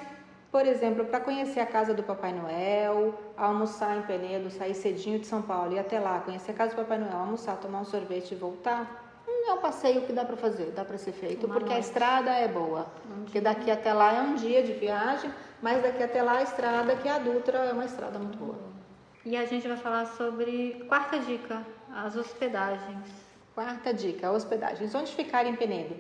por 0.52 0.66
exemplo, 0.66 1.06
para 1.06 1.20
conhecer 1.20 1.60
a 1.60 1.66
casa 1.66 1.94
do 1.94 2.02
Papai 2.02 2.34
Noel, 2.34 3.14
almoçar 3.34 3.96
em 3.96 4.02
Penedo, 4.02 4.50
sair 4.50 4.74
cedinho 4.74 5.18
de 5.18 5.26
São 5.26 5.40
Paulo 5.40 5.72
e 5.72 5.78
até 5.78 5.98
lá, 5.98 6.20
conhecer 6.20 6.50
a 6.50 6.54
casa 6.54 6.74
do 6.74 6.82
Papai 6.82 6.98
Noel, 6.98 7.16
almoçar, 7.16 7.56
tomar 7.56 7.80
um 7.80 7.84
sorvete 7.86 8.32
e 8.32 8.34
voltar, 8.34 9.22
hum, 9.26 9.50
é 9.50 9.52
um 9.54 9.58
passeio 9.58 10.02
que 10.02 10.12
dá 10.12 10.26
para 10.26 10.36
fazer, 10.36 10.72
dá 10.76 10.84
para 10.84 10.98
ser 10.98 11.12
feito, 11.12 11.46
uma 11.46 11.54
porque 11.54 11.70
noite. 11.70 11.78
a 11.78 11.80
estrada 11.80 12.30
é 12.30 12.46
boa. 12.46 12.86
Um 13.10 13.22
porque 13.22 13.40
daqui 13.40 13.70
até 13.70 13.94
lá 13.94 14.12
é 14.12 14.20
um 14.20 14.34
dia 14.34 14.62
de 14.62 14.74
viagem, 14.74 15.32
mas 15.62 15.82
daqui 15.82 16.02
até 16.02 16.22
lá 16.22 16.32
a 16.32 16.42
estrada, 16.42 16.94
que 16.94 17.08
é 17.08 17.12
a 17.12 17.18
Dutra, 17.18 17.56
é 17.56 17.72
uma 17.72 17.86
estrada 17.86 18.18
muito 18.18 18.36
boa. 18.36 18.67
E 19.30 19.36
a 19.36 19.44
gente 19.44 19.68
vai 19.68 19.76
falar 19.76 20.06
sobre 20.06 20.86
quarta 20.88 21.18
dica, 21.18 21.62
as 21.94 22.16
hospedagens. 22.16 23.04
Quarta 23.54 23.92
dica, 23.92 24.32
hospedagens. 24.32 24.94
Onde 24.94 25.12
ficar 25.12 25.44
em 25.44 25.54
Penedo? 25.54 25.94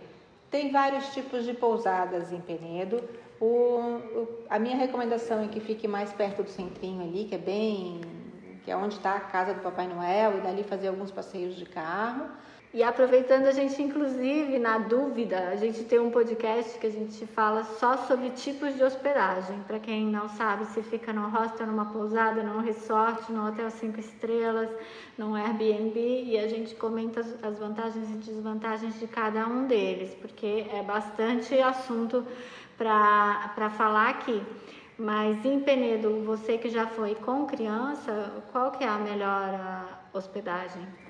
Tem 0.50 0.72
vários 0.72 1.12
tipos 1.12 1.44
de 1.44 1.52
pousadas 1.52 2.32
em 2.32 2.40
Penedo. 2.40 3.06
O, 3.38 3.44
o, 3.46 4.28
a 4.48 4.58
minha 4.58 4.78
recomendação 4.78 5.44
é 5.44 5.48
que 5.48 5.60
fique 5.60 5.86
mais 5.86 6.10
perto 6.10 6.42
do 6.42 6.48
centrinho 6.48 7.02
ali, 7.02 7.26
que 7.26 7.34
é 7.34 7.38
bem, 7.38 8.00
que 8.64 8.70
é 8.70 8.76
onde 8.76 8.94
está 8.94 9.16
a 9.16 9.20
casa 9.20 9.52
do 9.52 9.60
Papai 9.60 9.86
Noel 9.86 10.38
e 10.38 10.40
dali 10.40 10.64
fazer 10.64 10.88
alguns 10.88 11.10
passeios 11.10 11.54
de 11.54 11.66
carro. 11.66 12.30
E 12.78 12.82
aproveitando, 12.84 13.46
a 13.46 13.50
gente, 13.50 13.82
inclusive, 13.82 14.56
na 14.56 14.78
dúvida, 14.78 15.48
a 15.48 15.56
gente 15.56 15.82
tem 15.82 15.98
um 15.98 16.12
podcast 16.12 16.78
que 16.78 16.86
a 16.86 16.90
gente 16.90 17.26
fala 17.26 17.64
só 17.64 17.96
sobre 17.96 18.30
tipos 18.30 18.76
de 18.76 18.84
hospedagem. 18.84 19.58
Para 19.66 19.80
quem 19.80 20.06
não 20.06 20.28
sabe, 20.28 20.64
se 20.66 20.80
fica 20.84 21.12
no 21.12 21.28
hostel, 21.28 21.66
numa 21.66 21.86
pousada, 21.86 22.40
num 22.40 22.60
resort, 22.60 23.32
num 23.32 23.48
hotel 23.48 23.68
cinco 23.68 23.98
estrelas, 23.98 24.70
num 25.18 25.34
Airbnb, 25.34 25.98
e 25.98 26.38
a 26.38 26.46
gente 26.46 26.76
comenta 26.76 27.18
as 27.42 27.58
vantagens 27.58 28.08
e 28.10 28.12
desvantagens 28.12 28.96
de 29.00 29.08
cada 29.08 29.48
um 29.48 29.66
deles, 29.66 30.14
porque 30.14 30.64
é 30.72 30.80
bastante 30.80 31.60
assunto 31.60 32.24
para 32.76 33.70
falar 33.70 34.10
aqui. 34.10 34.40
Mas 34.96 35.44
em 35.44 35.58
Penedo, 35.58 36.22
você 36.24 36.56
que 36.56 36.68
já 36.68 36.86
foi 36.86 37.16
com 37.16 37.44
criança, 37.44 38.40
qual 38.52 38.70
que 38.70 38.84
é 38.84 38.88
a 38.88 38.98
melhor 38.98 40.00
hospedagem? 40.12 41.07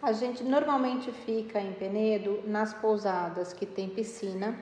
A 0.00 0.12
gente 0.12 0.44
normalmente 0.44 1.10
fica 1.10 1.60
em 1.60 1.72
Penedo 1.72 2.40
nas 2.46 2.72
pousadas 2.72 3.52
que 3.52 3.66
tem 3.66 3.88
piscina, 3.88 4.56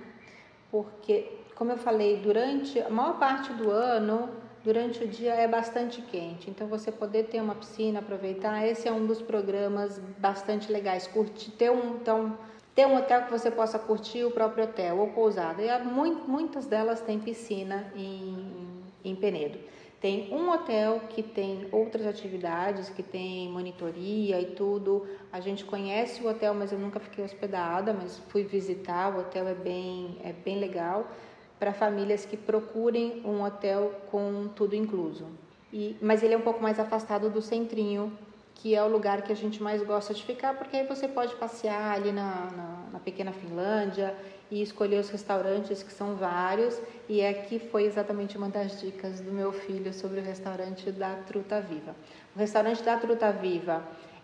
porque, 0.71 1.31
como 1.55 1.73
eu 1.73 1.77
falei, 1.77 2.17
durante 2.17 2.81
a 2.81 2.89
maior 2.89 3.19
parte 3.19 3.53
do 3.53 3.71
ano, 3.71 4.31
durante 4.65 5.05
o 5.05 5.07
dia 5.07 5.35
é 5.35 5.47
bastante 5.47 6.01
quente. 6.01 6.49
Então, 6.49 6.67
você 6.67 6.91
poder 6.91 7.25
ter 7.25 7.43
uma 7.43 7.55
piscina, 7.55 7.99
aproveitar, 7.99 8.67
esse 8.67 8.89
é 8.89 8.93
um 8.93 9.05
dos 9.05 9.21
programas 9.21 9.99
bastante 10.17 10.73
legais. 10.73 11.07
Curtir, 11.07 11.51
ter 11.51 11.71
um, 11.71 11.97
então, 11.97 12.39
ter 12.75 12.87
um 12.87 12.97
hotel 12.97 13.25
que 13.25 13.31
você 13.31 13.51
possa 13.51 13.79
curtir 13.79 14.25
o 14.25 14.31
próprio 14.31 14.65
hotel 14.65 14.97
ou 14.97 15.09
pousada. 15.09 15.63
E 15.63 15.85
muitas 15.85 16.65
delas 16.65 17.03
têm 17.03 17.21
piscina 17.21 17.93
em, 17.95 18.83
em 19.05 19.15
Penedo. 19.15 19.59
Tem 20.01 20.33
um 20.33 20.51
hotel 20.51 21.01
que 21.09 21.23
tem 21.23 21.69
outras 21.73 22.07
atividades, 22.07 22.91
que 22.91 23.03
tem 23.03 23.49
monitoria 23.49 24.41
e 24.41 24.47
tudo. 24.47 25.07
A 25.33 25.41
gente 25.41 25.65
conhece 25.65 26.23
o 26.23 26.29
hotel, 26.29 26.53
mas 26.55 26.71
eu 26.71 26.79
nunca 26.79 27.01
fiquei 27.01 27.25
hospedada, 27.25 27.93
mas 27.95 28.19
fui 28.29 28.45
visitar. 28.45 29.15
O 29.15 29.21
hotel 29.21 29.49
é 29.49 29.55
bem, 29.55 30.19
é 30.23 30.33
bem 30.33 30.59
legal 30.59 31.11
para 31.59 31.73
famílias 31.73 32.27
que 32.27 32.37
procurem 32.37 33.23
um 33.25 33.43
hotel 33.43 34.03
com 34.11 34.49
tudo 34.55 34.75
incluso. 34.75 35.27
E, 35.73 35.97
mas 36.01 36.23
ele 36.23 36.35
é 36.35 36.37
um 36.37 36.43
pouco 36.43 36.63
mais 36.63 36.79
afastado 36.79 37.31
do 37.31 37.41
centrinho, 37.41 38.13
que 38.55 38.75
é 38.75 38.83
o 38.83 38.89
lugar 38.89 39.23
que 39.23 39.33
a 39.33 39.37
gente 39.37 39.63
mais 39.63 39.83
gosta 39.83 40.13
de 40.13 40.23
ficar, 40.23 40.55
porque 40.55 40.77
aí 40.77 40.87
você 40.87 41.09
pode 41.09 41.35
passear 41.37 41.95
ali 41.95 42.13
na, 42.13 42.51
na, 42.57 42.76
na 42.97 43.01
pequena 43.01 43.33
Finlândia 43.33 44.15
e 44.51 44.63
escolher 44.63 44.99
os 45.01 45.11
restaurantes, 45.11 45.83
que 45.83 45.93
são 45.93 46.17
vários, 46.17 46.81
e 47.09 47.25
aqui 47.25 47.59
foi 47.59 47.85
exatamente 47.85 48.39
uma 48.39 48.49
das 48.49 48.81
dicas 48.81 49.21
do 49.21 49.31
meu 49.31 49.53
filho 49.53 49.93
sobre 49.93 50.21
o 50.21 50.23
restaurante 50.23 50.91
da 50.91 51.15
Truta 51.27 51.61
Viva. 51.61 51.95
O 52.35 52.39
restaurante 52.39 52.83
da 52.83 52.97
Truta 52.97 53.31
Viva 53.33 53.83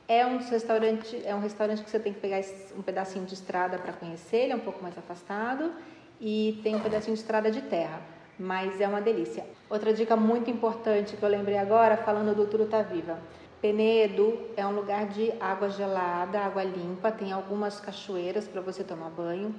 é 0.09 0.25
um 0.25 0.39
restaurante, 0.39 1.21
é 1.25 1.35
um 1.35 1.41
restaurante 1.41 1.83
que 1.83 1.91
você 1.91 1.99
tem 1.99 2.15
que 2.15 2.21
pegar 2.21 2.41
um 2.77 2.83
pedacinho 2.83 3.27
de 3.27 3.35
estrada 3.35 3.79
para 3.79 3.93
conhecer, 3.93 4.45
ele 4.45 4.53
é 4.53 4.57
um 4.57 4.61
pouco 4.61 4.83
mais 4.83 4.97
afastado 4.97 5.73
e 6.21 6.59
tem 6.63 6.75
um 6.75 6.81
pedacinho 6.81 7.15
de 7.15 7.21
estrada 7.21 7.51
de 7.51 7.61
terra, 7.63 8.01
mas 8.39 8.81
é 8.81 8.89
uma 8.89 9.03
delícia. 9.03 9.45
Outra 9.69 9.93
dica 9.93 10.17
muito 10.17 10.51
importante 10.51 11.17
que 11.17 11.23
eu 11.23 11.29
lembrei 11.29 11.59
agora, 11.59 11.97
falando 11.99 12.35
do 12.35 12.47
Truta 12.47 12.83
Viva. 12.83 13.19
Penedo 13.63 14.41
é 14.57 14.67
um 14.67 14.75
lugar 14.75 15.07
de 15.07 15.33
água 15.41 15.71
gelada, 15.71 16.41
água 16.41 16.65
limpa, 16.65 17.13
tem 17.13 17.31
algumas 17.31 17.79
cachoeiras 17.79 18.49
para 18.49 18.61
você 18.61 18.83
tomar 18.83 19.09
banho 19.09 19.55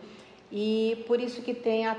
e 0.51 1.03
por 1.07 1.21
isso 1.21 1.41
que 1.41 1.53
tem 1.53 1.87
a, 1.87 1.95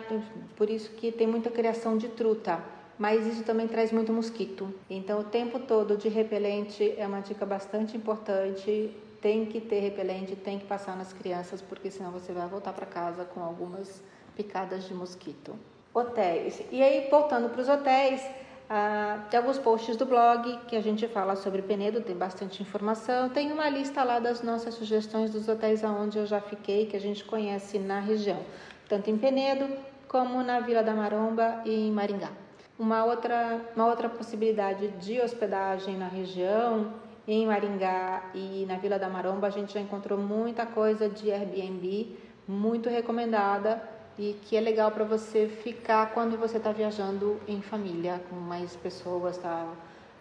por 0.54 0.68
isso 0.68 0.90
que 0.90 1.11
tem 1.11 1.26
muita 1.26 1.50
criação 1.50 1.96
de 1.96 2.08
truta, 2.08 2.62
mas 2.99 3.26
isso 3.26 3.42
também 3.42 3.66
traz 3.66 3.90
muito 3.90 4.12
mosquito. 4.12 4.73
Então 4.88 5.20
o 5.20 5.25
tempo 5.25 5.58
todo 5.58 5.96
de 5.96 6.11
repelente 6.11 6.94
é 6.99 7.06
uma 7.06 7.20
dica 7.20 7.46
bastante 7.46 7.96
importante. 7.96 8.94
Tem 9.20 9.46
que 9.46 9.58
ter 9.58 9.80
repelente, 9.80 10.37
tem 10.37 10.58
que 10.58 10.66
passar 10.66 10.94
nas 10.99 11.11
crianças, 11.12 11.62
porque 11.62 11.90
senão 11.90 12.12
você 12.12 12.30
vai 12.30 12.46
voltar 12.46 12.75
para 12.75 12.84
casa 12.84 13.25
com 13.25 13.42
algumas 13.42 14.02
picadas 14.37 14.84
de 14.84 14.92
mosquito. 14.92 15.58
Hotéis. 15.94 16.62
E 16.70 16.82
aí 16.82 17.08
voltando 17.11 17.49
para 17.49 17.62
os 17.62 17.68
hotéis, 17.68 18.20
ah, 18.68 19.26
tem 19.30 19.38
alguns 19.38 19.59
posts 19.59 19.97
do 19.97 20.06
blog 20.06 20.59
que 20.66 20.75
a 20.75 20.80
gente 20.80 21.06
fala 21.06 21.37
sobre 21.37 21.61
Penedo, 21.61 22.00
tem 22.00 22.16
bastante 22.16 22.62
informação. 22.62 23.28
Tem 23.28 23.52
uma 23.52 23.68
lista 23.68 24.02
lá 24.02 24.18
das 24.18 24.42
nossas 24.42 24.75
sugestões 24.75 25.30
dos 25.30 25.49
hotéis 25.49 25.85
aonde 25.85 26.18
eu 26.18 26.26
já 26.26 26.40
fiquei, 26.40 26.87
que 26.87 26.97
a 26.97 27.00
gente 27.00 27.25
conhece 27.25 27.78
na 27.78 28.00
região, 28.00 28.40
tanto 28.88 29.11
em 29.11 29.18
Penedo 29.18 29.68
como 30.09 30.42
na 30.42 30.61
Vila 30.61 30.83
da 30.83 30.94
Maromba 30.94 31.61
e 31.64 31.88
em 31.88 31.92
Maringá. 31.92 32.30
Uma 32.78 33.04
outra, 33.04 33.61
uma 33.76 33.87
outra 33.87 34.09
possibilidade 34.09 34.88
de 34.88 35.21
hospedagem 35.21 35.97
na 35.97 36.09
região, 36.09 36.92
em 37.28 37.47
Maringá 37.47 38.30
e 38.35 38.64
na 38.66 38.76
Vila 38.76 38.99
da 38.99 39.09
Maromba, 39.09 39.47
a 39.47 39.50
gente 39.50 39.75
já 39.75 39.80
encontrou 39.80 40.18
muita 40.18 40.66
coisa 40.66 41.09
de 41.09 41.30
Airbnb, 41.30 42.16
muito 42.47 42.88
recomendada 42.88 43.93
e 44.18 44.38
que 44.42 44.56
é 44.56 44.61
legal 44.61 44.90
para 44.90 45.04
você 45.04 45.49
ficar 45.49 46.12
quando 46.12 46.38
você 46.38 46.59
está 46.59 46.73
viajando 46.73 47.40
em 47.49 47.61
família 47.61 48.23
com 48.30 48.37
mais 48.37 48.76
pessoas, 48.76 49.37
tá? 49.38 49.73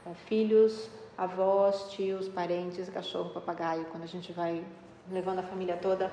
É, 0.05 0.13
filhos, 0.27 0.89
avós, 1.17 1.91
tios, 1.91 2.27
parentes, 2.27 2.89
cachorro, 2.89 3.29
papagaio. 3.29 3.85
Quando 3.85 4.03
a 4.03 4.07
gente 4.07 4.31
vai 4.33 4.63
levando 5.11 5.39
a 5.39 5.43
família 5.43 5.77
toda, 5.77 6.11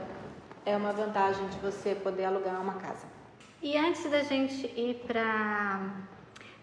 é 0.67 0.77
uma 0.77 0.93
vantagem 0.93 1.47
de 1.49 1.59
você 1.59 1.95
poder 1.95 2.25
alugar 2.25 2.61
uma 2.61 2.75
casa. 2.75 3.07
E 3.63 3.77
antes 3.77 4.11
da 4.11 4.23
gente 4.23 4.67
ir 4.79 5.03
para 5.07 6.07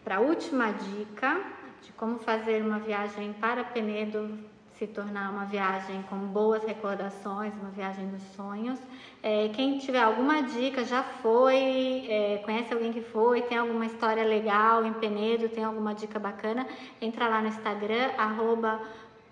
para 0.04 0.18
a 0.18 0.20
última 0.22 0.72
dica 0.72 1.42
de 1.82 1.92
como 1.92 2.18
fazer 2.20 2.64
uma 2.64 2.80
viagem 2.80 3.34
para 3.34 3.62
Penedo 3.64 4.40
se 4.78 4.88
tornar 4.88 5.32
uma 5.32 5.46
viagem 5.46 6.04
com 6.04 6.18
boas 6.18 6.64
recordações, 6.64 7.54
uma 7.56 7.72
viagem 7.72 8.08
dos 8.10 8.22
sonhos. 8.36 8.78
É, 9.24 9.48
quem 9.50 9.80
tiver 9.80 10.02
alguma 10.02 10.44
dica, 10.44 10.86
já 10.86 11.02
foi, 11.04 12.06
é, 12.08 12.42
conhece 12.46 12.72
alguém 12.74 12.94
que 12.94 13.02
foi, 13.02 13.42
tem 13.42 13.58
alguma 13.58 13.86
história 13.86 14.24
legal 14.24 14.86
em 14.86 14.94
Penedo, 14.94 15.50
tem 15.50 15.64
alguma 15.64 15.96
dica 15.96 16.20
bacana, 16.20 16.68
entra 17.02 17.28
lá 17.28 17.42
no 17.42 17.48
Instagram, 17.48 18.12
arroba 18.18 18.80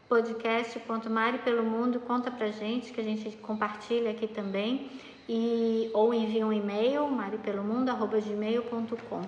podcast.mari 0.09 1.37
pelo 1.39 1.63
mundo, 1.63 1.99
conta 1.99 2.31
pra 2.31 2.47
gente 2.47 2.91
que 2.91 3.01
a 3.01 3.03
gente 3.03 3.29
compartilha 3.37 4.11
aqui 4.11 4.27
também 4.27 4.89
e 5.27 5.89
ou 5.93 6.13
envia 6.13 6.45
um 6.45 6.53
e-mail 6.53 7.07
maripelomundo@gmail.com. 7.07 9.21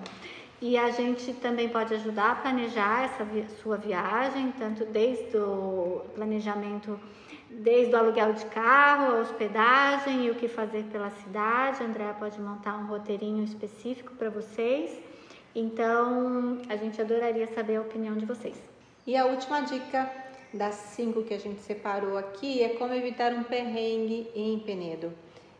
E 0.60 0.76
a 0.76 0.90
gente 0.90 1.32
também 1.34 1.68
pode 1.68 1.94
ajudar 1.94 2.32
a 2.32 2.34
planejar 2.34 3.04
essa 3.04 3.24
sua 3.62 3.76
viagem, 3.76 4.52
tanto 4.58 4.84
desde 4.84 5.36
o 5.36 6.02
planejamento, 6.16 6.98
desde 7.48 7.94
o 7.94 7.98
aluguel 7.98 8.32
de 8.32 8.44
carro, 8.46 9.16
a 9.16 9.20
hospedagem 9.20 10.26
e 10.26 10.30
o 10.30 10.34
que 10.34 10.48
fazer 10.48 10.82
pela 10.90 11.10
cidade. 11.10 11.80
A 11.80 11.86
Andrea 11.86 12.12
pode 12.12 12.40
montar 12.40 12.76
um 12.76 12.86
roteirinho 12.86 13.44
específico 13.44 14.14
para 14.14 14.30
vocês. 14.30 14.98
Então, 15.54 16.58
a 16.68 16.74
gente 16.74 17.00
adoraria 17.00 17.46
saber 17.46 17.76
a 17.76 17.80
opinião 17.80 18.16
de 18.16 18.26
vocês. 18.26 18.60
E 19.06 19.16
a 19.16 19.26
última 19.26 19.60
dica 19.60 20.10
das 20.52 20.74
cinco 20.74 21.22
que 21.22 21.34
a 21.34 21.38
gente 21.38 21.60
separou 21.60 22.18
aqui 22.18 22.62
é 22.64 22.70
como 22.70 22.92
evitar 22.94 23.32
um 23.32 23.44
perrengue 23.44 24.28
em 24.34 24.58
Penedo. 24.58 25.12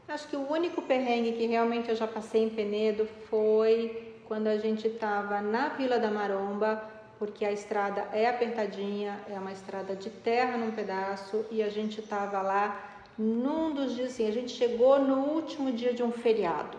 Acho 0.08 0.26
que 0.26 0.36
o 0.36 0.50
único 0.50 0.82
perrengue 0.82 1.32
que 1.32 1.46
realmente 1.46 1.88
eu 1.88 1.94
já 1.94 2.06
passei 2.06 2.42
em 2.42 2.50
Penedo 2.50 3.06
foi 3.28 4.07
quando 4.28 4.46
a 4.46 4.58
gente 4.58 4.86
estava 4.86 5.40
na 5.40 5.70
Vila 5.70 5.98
da 5.98 6.10
Maromba, 6.10 6.84
porque 7.18 7.46
a 7.46 7.50
estrada 7.50 8.06
é 8.12 8.28
apertadinha, 8.28 9.18
é 9.26 9.38
uma 9.38 9.50
estrada 9.50 9.96
de 9.96 10.10
terra 10.10 10.58
num 10.58 10.70
pedaço 10.70 11.46
e 11.50 11.62
a 11.62 11.70
gente 11.70 12.00
estava 12.00 12.42
lá 12.42 12.78
num 13.18 13.72
dos 13.72 13.96
dias 13.96 14.12
assim, 14.12 14.28
a 14.28 14.30
gente 14.30 14.52
chegou 14.52 15.00
no 15.00 15.16
último 15.16 15.72
dia 15.72 15.94
de 15.94 16.02
um 16.02 16.12
feriado, 16.12 16.76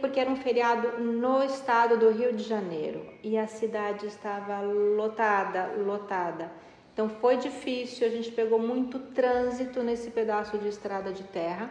porque 0.00 0.18
era 0.18 0.28
um 0.28 0.36
feriado 0.36 0.98
no 1.00 1.42
estado 1.44 1.96
do 1.96 2.10
Rio 2.10 2.32
de 2.32 2.42
Janeiro 2.42 3.06
e 3.22 3.38
a 3.38 3.46
cidade 3.46 4.06
estava 4.06 4.60
lotada, 4.60 5.72
lotada. 5.78 6.50
Então 6.92 7.08
foi 7.08 7.36
difícil, 7.36 8.06
a 8.06 8.10
gente 8.10 8.30
pegou 8.32 8.58
muito 8.58 8.98
trânsito 8.98 9.82
nesse 9.82 10.10
pedaço 10.10 10.58
de 10.58 10.68
estrada 10.68 11.12
de 11.12 11.22
terra. 11.22 11.70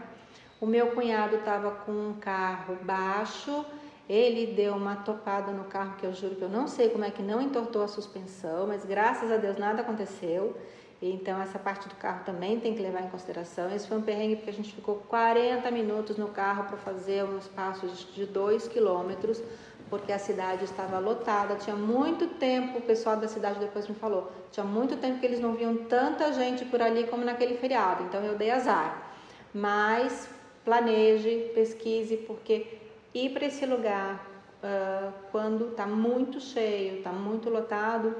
O 0.59 0.65
meu 0.65 0.87
cunhado 0.87 1.35
estava 1.35 1.69
com 1.69 1.91
um 1.91 2.13
carro 2.13 2.77
baixo, 2.81 3.63
ele 4.11 4.53
deu 4.53 4.73
uma 4.73 4.97
topada 4.97 5.53
no 5.53 5.63
carro 5.63 5.95
que 5.95 6.05
eu 6.05 6.13
juro 6.13 6.35
que 6.35 6.41
eu 6.41 6.49
não 6.49 6.67
sei 6.67 6.89
como 6.89 7.05
é 7.05 7.09
que 7.09 7.23
não 7.23 7.39
entortou 7.41 7.81
a 7.81 7.87
suspensão, 7.87 8.67
mas 8.67 8.83
graças 8.83 9.31
a 9.31 9.37
Deus 9.37 9.57
nada 9.57 9.83
aconteceu. 9.83 10.53
Então 11.01 11.41
essa 11.41 11.57
parte 11.57 11.87
do 11.87 11.95
carro 11.95 12.25
também 12.25 12.59
tem 12.59 12.75
que 12.75 12.81
levar 12.81 13.03
em 13.03 13.07
consideração. 13.07 13.73
Esse 13.73 13.87
foi 13.87 13.97
um 13.97 14.01
perrengue 14.01 14.35
porque 14.35 14.49
a 14.49 14.53
gente 14.53 14.73
ficou 14.73 14.95
40 15.07 15.71
minutos 15.71 16.17
no 16.17 16.27
carro 16.27 16.65
para 16.65 16.75
fazer 16.75 17.23
um 17.23 17.37
espaço 17.37 17.87
de 17.87 18.25
2 18.25 18.67
quilômetros, 18.67 19.41
porque 19.89 20.11
a 20.11 20.19
cidade 20.19 20.65
estava 20.65 20.99
lotada. 20.99 21.55
Tinha 21.55 21.77
muito 21.77 22.27
tempo, 22.35 22.79
o 22.79 22.81
pessoal 22.81 23.15
da 23.15 23.29
cidade 23.29 23.59
depois 23.59 23.87
me 23.87 23.95
falou, 23.95 24.29
tinha 24.51 24.65
muito 24.65 24.97
tempo 24.97 25.21
que 25.21 25.25
eles 25.25 25.39
não 25.39 25.53
viam 25.53 25.85
tanta 25.85 26.33
gente 26.33 26.65
por 26.65 26.81
ali 26.81 27.05
como 27.05 27.23
naquele 27.23 27.55
feriado. 27.55 28.03
Então 28.03 28.21
eu 28.25 28.37
dei 28.37 28.51
azar. 28.51 29.09
Mas 29.53 30.29
planeje, 30.65 31.51
pesquise, 31.55 32.17
porque 32.17 32.80
ir 33.13 33.29
para 33.29 33.45
esse 33.45 33.65
lugar 33.65 34.25
uh, 34.63 35.13
quando 35.31 35.69
está 35.69 35.85
muito 35.85 36.39
cheio, 36.39 36.97
está 36.97 37.11
muito 37.11 37.49
lotado, 37.49 38.15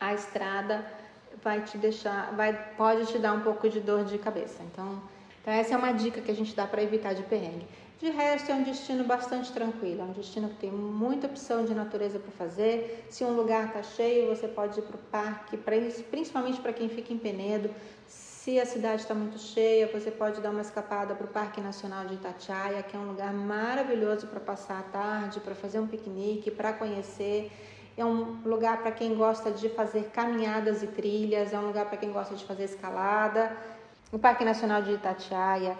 a 0.00 0.14
estrada 0.14 0.84
vai 1.42 1.62
te 1.62 1.78
deixar, 1.78 2.34
vai, 2.34 2.52
pode 2.76 3.06
te 3.06 3.18
dar 3.18 3.32
um 3.32 3.40
pouco 3.40 3.68
de 3.68 3.80
dor 3.80 4.04
de 4.04 4.18
cabeça. 4.18 4.62
Então, 4.62 5.02
então 5.40 5.52
essa 5.52 5.74
é 5.74 5.76
uma 5.76 5.92
dica 5.92 6.20
que 6.20 6.30
a 6.30 6.34
gente 6.34 6.54
dá 6.54 6.66
para 6.66 6.82
evitar 6.82 7.14
de 7.14 7.22
perrengue. 7.22 7.66
De 7.98 8.10
resto, 8.10 8.52
é 8.52 8.54
um 8.54 8.62
destino 8.62 9.02
bastante 9.02 9.50
tranquilo, 9.50 10.02
é 10.02 10.04
um 10.04 10.12
destino 10.12 10.48
que 10.50 10.54
tem 10.54 10.70
muita 10.70 11.26
opção 11.26 11.64
de 11.64 11.74
natureza 11.74 12.20
para 12.20 12.30
fazer. 12.30 13.04
Se 13.10 13.24
um 13.24 13.32
lugar 13.32 13.66
está 13.66 13.82
cheio, 13.82 14.28
você 14.28 14.46
pode 14.46 14.78
ir 14.78 14.82
para 14.82 14.94
o 14.94 14.98
parque, 15.10 15.56
principalmente 15.56 16.60
para 16.60 16.72
quem 16.72 16.88
fica 16.88 17.12
em 17.12 17.18
Penedo. 17.18 17.70
Se 18.48 18.58
a 18.58 18.64
cidade 18.64 19.02
está 19.02 19.14
muito 19.14 19.38
cheia, 19.38 19.86
você 19.92 20.10
pode 20.10 20.40
dar 20.40 20.48
uma 20.48 20.62
escapada 20.62 21.14
para 21.14 21.26
o 21.26 21.28
Parque 21.28 21.60
Nacional 21.60 22.06
de 22.06 22.14
Itatiaia, 22.14 22.82
que 22.82 22.96
é 22.96 22.98
um 22.98 23.06
lugar 23.08 23.30
maravilhoso 23.30 24.26
para 24.26 24.40
passar 24.40 24.78
a 24.78 24.82
tarde, 24.84 25.38
para 25.38 25.54
fazer 25.54 25.78
um 25.78 25.86
piquenique, 25.86 26.50
para 26.50 26.72
conhecer. 26.72 27.52
É 27.94 28.02
um 28.02 28.40
lugar 28.46 28.80
para 28.80 28.90
quem 28.90 29.14
gosta 29.14 29.50
de 29.50 29.68
fazer 29.68 30.04
caminhadas 30.14 30.82
e 30.82 30.86
trilhas, 30.86 31.52
é 31.52 31.58
um 31.58 31.66
lugar 31.66 31.90
para 31.90 31.98
quem 31.98 32.10
gosta 32.10 32.34
de 32.34 32.42
fazer 32.46 32.64
escalada. 32.64 33.54
O 34.10 34.18
Parque 34.18 34.46
Nacional 34.46 34.80
de 34.80 34.92
Itatiaia 34.92 35.76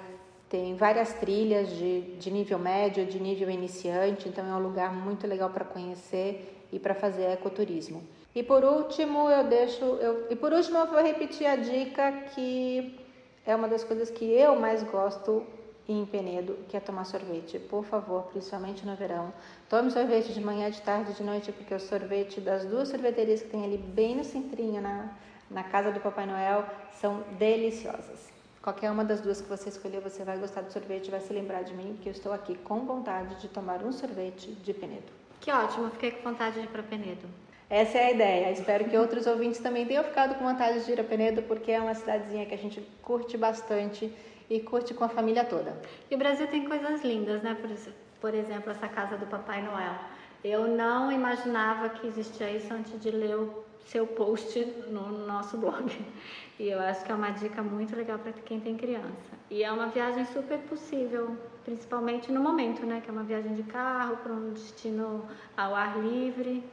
tem 0.50 0.76
várias 0.76 1.14
trilhas 1.14 1.70
de, 1.70 2.16
de 2.16 2.30
nível 2.30 2.58
médio, 2.58 3.06
de 3.06 3.18
nível 3.18 3.48
iniciante, 3.48 4.28
então 4.28 4.46
é 4.46 4.52
um 4.52 4.62
lugar 4.62 4.92
muito 4.92 5.26
legal 5.26 5.48
para 5.48 5.64
conhecer 5.64 6.66
e 6.70 6.78
para 6.78 6.94
fazer 6.94 7.30
ecoturismo. 7.30 8.02
E 8.34 8.42
por 8.42 8.64
último, 8.64 9.30
eu 9.30 9.44
deixo. 9.44 9.84
Eu, 9.84 10.26
e 10.30 10.36
por 10.36 10.52
último, 10.52 10.78
eu 10.78 10.86
vou 10.86 11.02
repetir 11.02 11.46
a 11.46 11.56
dica 11.56 12.12
que 12.34 12.98
é 13.46 13.54
uma 13.56 13.66
das 13.66 13.82
coisas 13.82 14.10
que 14.10 14.24
eu 14.24 14.54
mais 14.56 14.82
gosto 14.82 15.46
em 15.88 16.04
Penedo, 16.04 16.58
que 16.68 16.76
é 16.76 16.80
tomar 16.80 17.04
sorvete. 17.04 17.58
Por 17.58 17.82
favor, 17.82 18.24
principalmente 18.24 18.84
no 18.84 18.94
verão. 18.94 19.32
Tome 19.70 19.90
sorvete 19.90 20.34
de 20.34 20.40
manhã, 20.40 20.70
de 20.70 20.82
tarde, 20.82 21.14
de 21.14 21.22
noite, 21.22 21.50
porque 21.50 21.74
o 21.74 21.80
sorvete 21.80 22.40
das 22.40 22.66
duas 22.66 22.88
sorveterias 22.88 23.42
que 23.42 23.48
tem 23.48 23.64
ali 23.64 23.78
bem 23.78 24.14
no 24.14 24.22
centrinho, 24.22 24.82
na, 24.82 25.10
na 25.50 25.64
casa 25.64 25.90
do 25.90 25.98
Papai 25.98 26.26
Noel, 26.26 26.66
são 26.92 27.24
deliciosas. 27.38 28.28
Qualquer 28.60 28.90
uma 28.90 29.02
das 29.02 29.22
duas 29.22 29.40
que 29.40 29.48
você 29.48 29.70
escolher, 29.70 30.02
você 30.02 30.24
vai 30.24 30.36
gostar 30.36 30.60
do 30.60 30.70
sorvete, 30.70 31.10
vai 31.10 31.20
se 31.20 31.32
lembrar 31.32 31.62
de 31.62 31.72
mim, 31.72 31.94
porque 31.94 32.10
eu 32.10 32.12
estou 32.12 32.32
aqui 32.32 32.54
com 32.56 32.80
vontade 32.80 33.36
de 33.36 33.48
tomar 33.48 33.82
um 33.82 33.92
sorvete 33.92 34.50
de 34.50 34.74
Penedo. 34.74 35.10
Que 35.40 35.50
ótimo, 35.50 35.88
fiquei 35.90 36.10
com 36.10 36.28
vontade 36.28 36.56
de 36.60 36.66
ir 36.66 36.68
para 36.68 36.82
Penedo. 36.82 37.26
Essa 37.70 37.98
é 37.98 38.06
a 38.06 38.10
ideia. 38.12 38.50
Espero 38.50 38.86
que 38.86 38.96
outros 38.96 39.26
ouvintes 39.26 39.60
também 39.60 39.84
tenham 39.84 40.02
ficado 40.02 40.34
com 40.36 40.44
vontade 40.44 40.84
de 40.84 40.92
ir 40.92 41.00
a 41.00 41.04
Penedo, 41.04 41.42
porque 41.42 41.70
é 41.70 41.80
uma 41.80 41.94
cidadezinha 41.94 42.46
que 42.46 42.54
a 42.54 42.58
gente 42.58 42.80
curte 43.02 43.36
bastante 43.36 44.10
e 44.48 44.60
curte 44.60 44.94
com 44.94 45.04
a 45.04 45.08
família 45.08 45.44
toda. 45.44 45.76
E 46.10 46.14
o 46.14 46.18
Brasil 46.18 46.46
tem 46.46 46.64
coisas 46.64 47.02
lindas, 47.02 47.42
né? 47.42 47.56
Por, 47.60 47.70
por 48.20 48.34
exemplo, 48.34 48.70
essa 48.70 48.88
casa 48.88 49.18
do 49.18 49.26
Papai 49.26 49.62
Noel. 49.62 49.94
Eu 50.42 50.66
não 50.66 51.12
imaginava 51.12 51.90
que 51.90 52.06
existia 52.06 52.50
isso 52.50 52.72
antes 52.72 52.98
de 53.00 53.10
ler 53.10 53.34
o 53.36 53.64
seu 53.84 54.06
post 54.06 54.64
no 54.88 55.26
nosso 55.26 55.58
blog. 55.58 55.90
E 56.58 56.68
eu 56.68 56.80
acho 56.80 57.04
que 57.04 57.12
é 57.12 57.14
uma 57.14 57.30
dica 57.30 57.62
muito 57.62 57.94
legal 57.94 58.18
para 58.18 58.32
quem 58.32 58.60
tem 58.60 58.76
criança. 58.76 59.36
E 59.50 59.62
é 59.62 59.70
uma 59.70 59.88
viagem 59.88 60.24
super 60.24 60.58
possível, 60.60 61.36
principalmente 61.64 62.32
no 62.32 62.40
momento, 62.40 62.84
né? 62.86 63.00
Que 63.02 63.10
é 63.10 63.12
uma 63.12 63.22
viagem 63.22 63.54
de 63.54 63.62
carro 63.64 64.16
para 64.16 64.32
um 64.32 64.52
destino 64.52 65.24
ao 65.56 65.74
ar 65.74 65.98
livre. 66.00 66.64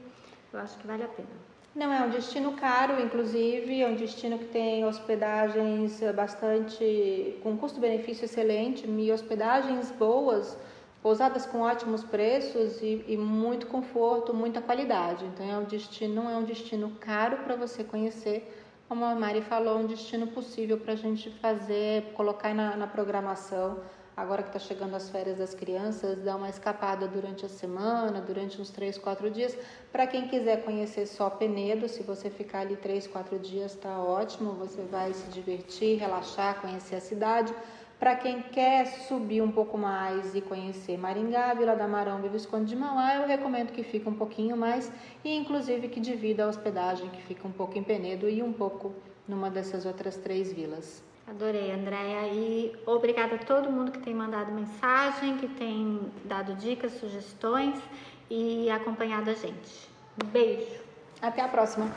Eu 0.53 0.59
acho 0.59 0.77
que 0.77 0.87
vale 0.87 1.03
a 1.03 1.07
pena. 1.07 1.27
Não, 1.75 1.91
é 1.91 2.01
um 2.05 2.09
destino 2.09 2.53
caro, 2.53 3.01
inclusive, 3.01 3.81
é 3.81 3.87
um 3.87 3.95
destino 3.95 4.39
que 4.39 4.45
tem 4.45 4.85
hospedagens 4.85 5.99
bastante 6.15 7.37
com 7.43 7.57
custo-benefício 7.57 8.23
excelente 8.23 8.89
e 8.89 9.11
hospedagens 9.11 9.91
boas, 9.91 10.57
pousadas 11.01 11.45
com 11.45 11.59
ótimos 11.59 12.01
preços 12.01 12.81
e, 12.81 13.03
e, 13.09 13.17
muito 13.17 13.67
conforto, 13.67 14.33
muita 14.33 14.61
qualidade. 14.61 15.25
Então 15.25 15.45
é 15.51 15.57
um 15.57 15.65
destino, 15.65 16.15
não 16.15 16.29
é 16.29 16.37
um 16.37 16.43
destino 16.43 16.91
caro 17.01 17.37
para 17.43 17.57
você 17.57 17.83
conhecer, 17.83 18.49
como 18.87 19.03
a 19.03 19.13
Mari 19.13 19.41
falou, 19.41 19.79
é 19.79 19.81
um 19.81 19.87
destino 19.87 20.27
possível 20.27 20.77
para 20.77 20.93
a 20.93 20.95
gente 20.95 21.29
fazer, 21.41 22.13
colocar 22.13 22.55
na, 22.55 22.77
na 22.77 22.87
programação 22.87 23.79
agora 24.15 24.41
que 24.41 24.49
está 24.49 24.59
chegando 24.59 24.95
as 24.95 25.09
férias 25.09 25.37
das 25.37 25.53
crianças, 25.53 26.21
dar 26.21 26.37
uma 26.37 26.49
escapada 26.49 27.07
durante 27.07 27.45
a 27.45 27.49
semana, 27.49 28.21
durante 28.21 28.61
uns 28.61 28.69
três, 28.69 28.97
quatro 28.97 29.29
dias. 29.29 29.57
Para 29.91 30.07
quem 30.07 30.27
quiser 30.27 30.63
conhecer 30.63 31.05
só 31.05 31.29
Penedo, 31.29 31.89
se 31.89 32.01
você 32.03 32.29
ficar 32.29 32.59
ali 32.59 32.75
três, 32.75 33.05
quatro 33.07 33.37
dias, 33.37 33.73
está 33.73 33.99
ótimo. 33.99 34.53
Você 34.53 34.81
vai 34.83 35.13
se 35.13 35.29
divertir, 35.29 35.99
relaxar, 35.99 36.61
conhecer 36.61 36.95
a 36.95 37.01
cidade. 37.01 37.53
Para 37.99 38.15
quem 38.15 38.41
quer 38.41 38.85
subir 38.85 39.41
um 39.41 39.51
pouco 39.51 39.77
mais 39.77 40.35
e 40.35 40.41
conhecer 40.41 40.97
Maringá, 40.97 41.53
Vila 41.53 41.75
da 41.75 41.87
Marão 41.87 42.23
e 42.25 42.27
Visconde 42.27 42.65
de 42.65 42.75
Mauá, 42.75 43.15
eu 43.15 43.27
recomendo 43.27 43.71
que 43.71 43.83
fique 43.83 44.07
um 44.07 44.13
pouquinho 44.13 44.57
mais 44.57 44.91
e 45.23 45.33
inclusive 45.33 45.87
que 45.87 46.01
divida 46.01 46.43
a 46.43 46.47
hospedagem, 46.47 47.09
que 47.09 47.21
fica 47.21 47.47
um 47.47 47.51
pouco 47.51 47.77
em 47.77 47.83
Penedo 47.83 48.29
e 48.29 48.43
um 48.43 48.51
pouco 48.51 48.93
numa 49.25 49.49
dessas 49.49 49.85
outras 49.85 50.17
três 50.17 50.51
vilas. 50.51 51.01
Adorei, 51.27 51.71
Andréia. 51.71 52.27
E 52.33 52.75
obrigada 52.85 53.35
a 53.35 53.39
todo 53.39 53.71
mundo 53.71 53.91
que 53.91 53.99
tem 53.99 54.13
mandado 54.13 54.51
mensagem, 54.51 55.37
que 55.37 55.47
tem 55.47 55.99
dado 56.23 56.53
dicas, 56.55 56.93
sugestões 56.93 57.81
e 58.29 58.69
acompanhado 58.69 59.31
a 59.31 59.33
gente. 59.33 59.89
Um 60.23 60.27
beijo. 60.27 60.79
Até 61.21 61.41
a 61.41 61.47
próxima. 61.47 61.87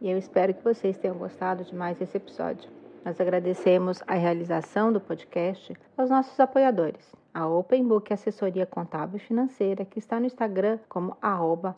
E 0.00 0.10
eu 0.10 0.18
espero 0.18 0.52
que 0.52 0.62
vocês 0.62 0.98
tenham 0.98 1.16
gostado 1.16 1.64
de 1.64 1.74
mais 1.74 2.00
esse 2.00 2.16
episódio. 2.16 2.70
Nós 3.04 3.18
agradecemos 3.18 4.02
a 4.06 4.14
realização 4.14 4.92
do 4.92 5.00
podcast 5.00 5.74
aos 5.96 6.10
nossos 6.10 6.38
apoiadores 6.38 7.19
a 7.32 7.46
Open 7.46 7.86
Book 7.86 8.12
Assessoria 8.12 8.66
Contábil 8.66 9.16
e 9.16 9.20
Financeira, 9.20 9.84
que 9.84 9.98
está 9.98 10.18
no 10.18 10.26
Instagram 10.26 10.78
como 10.88 11.16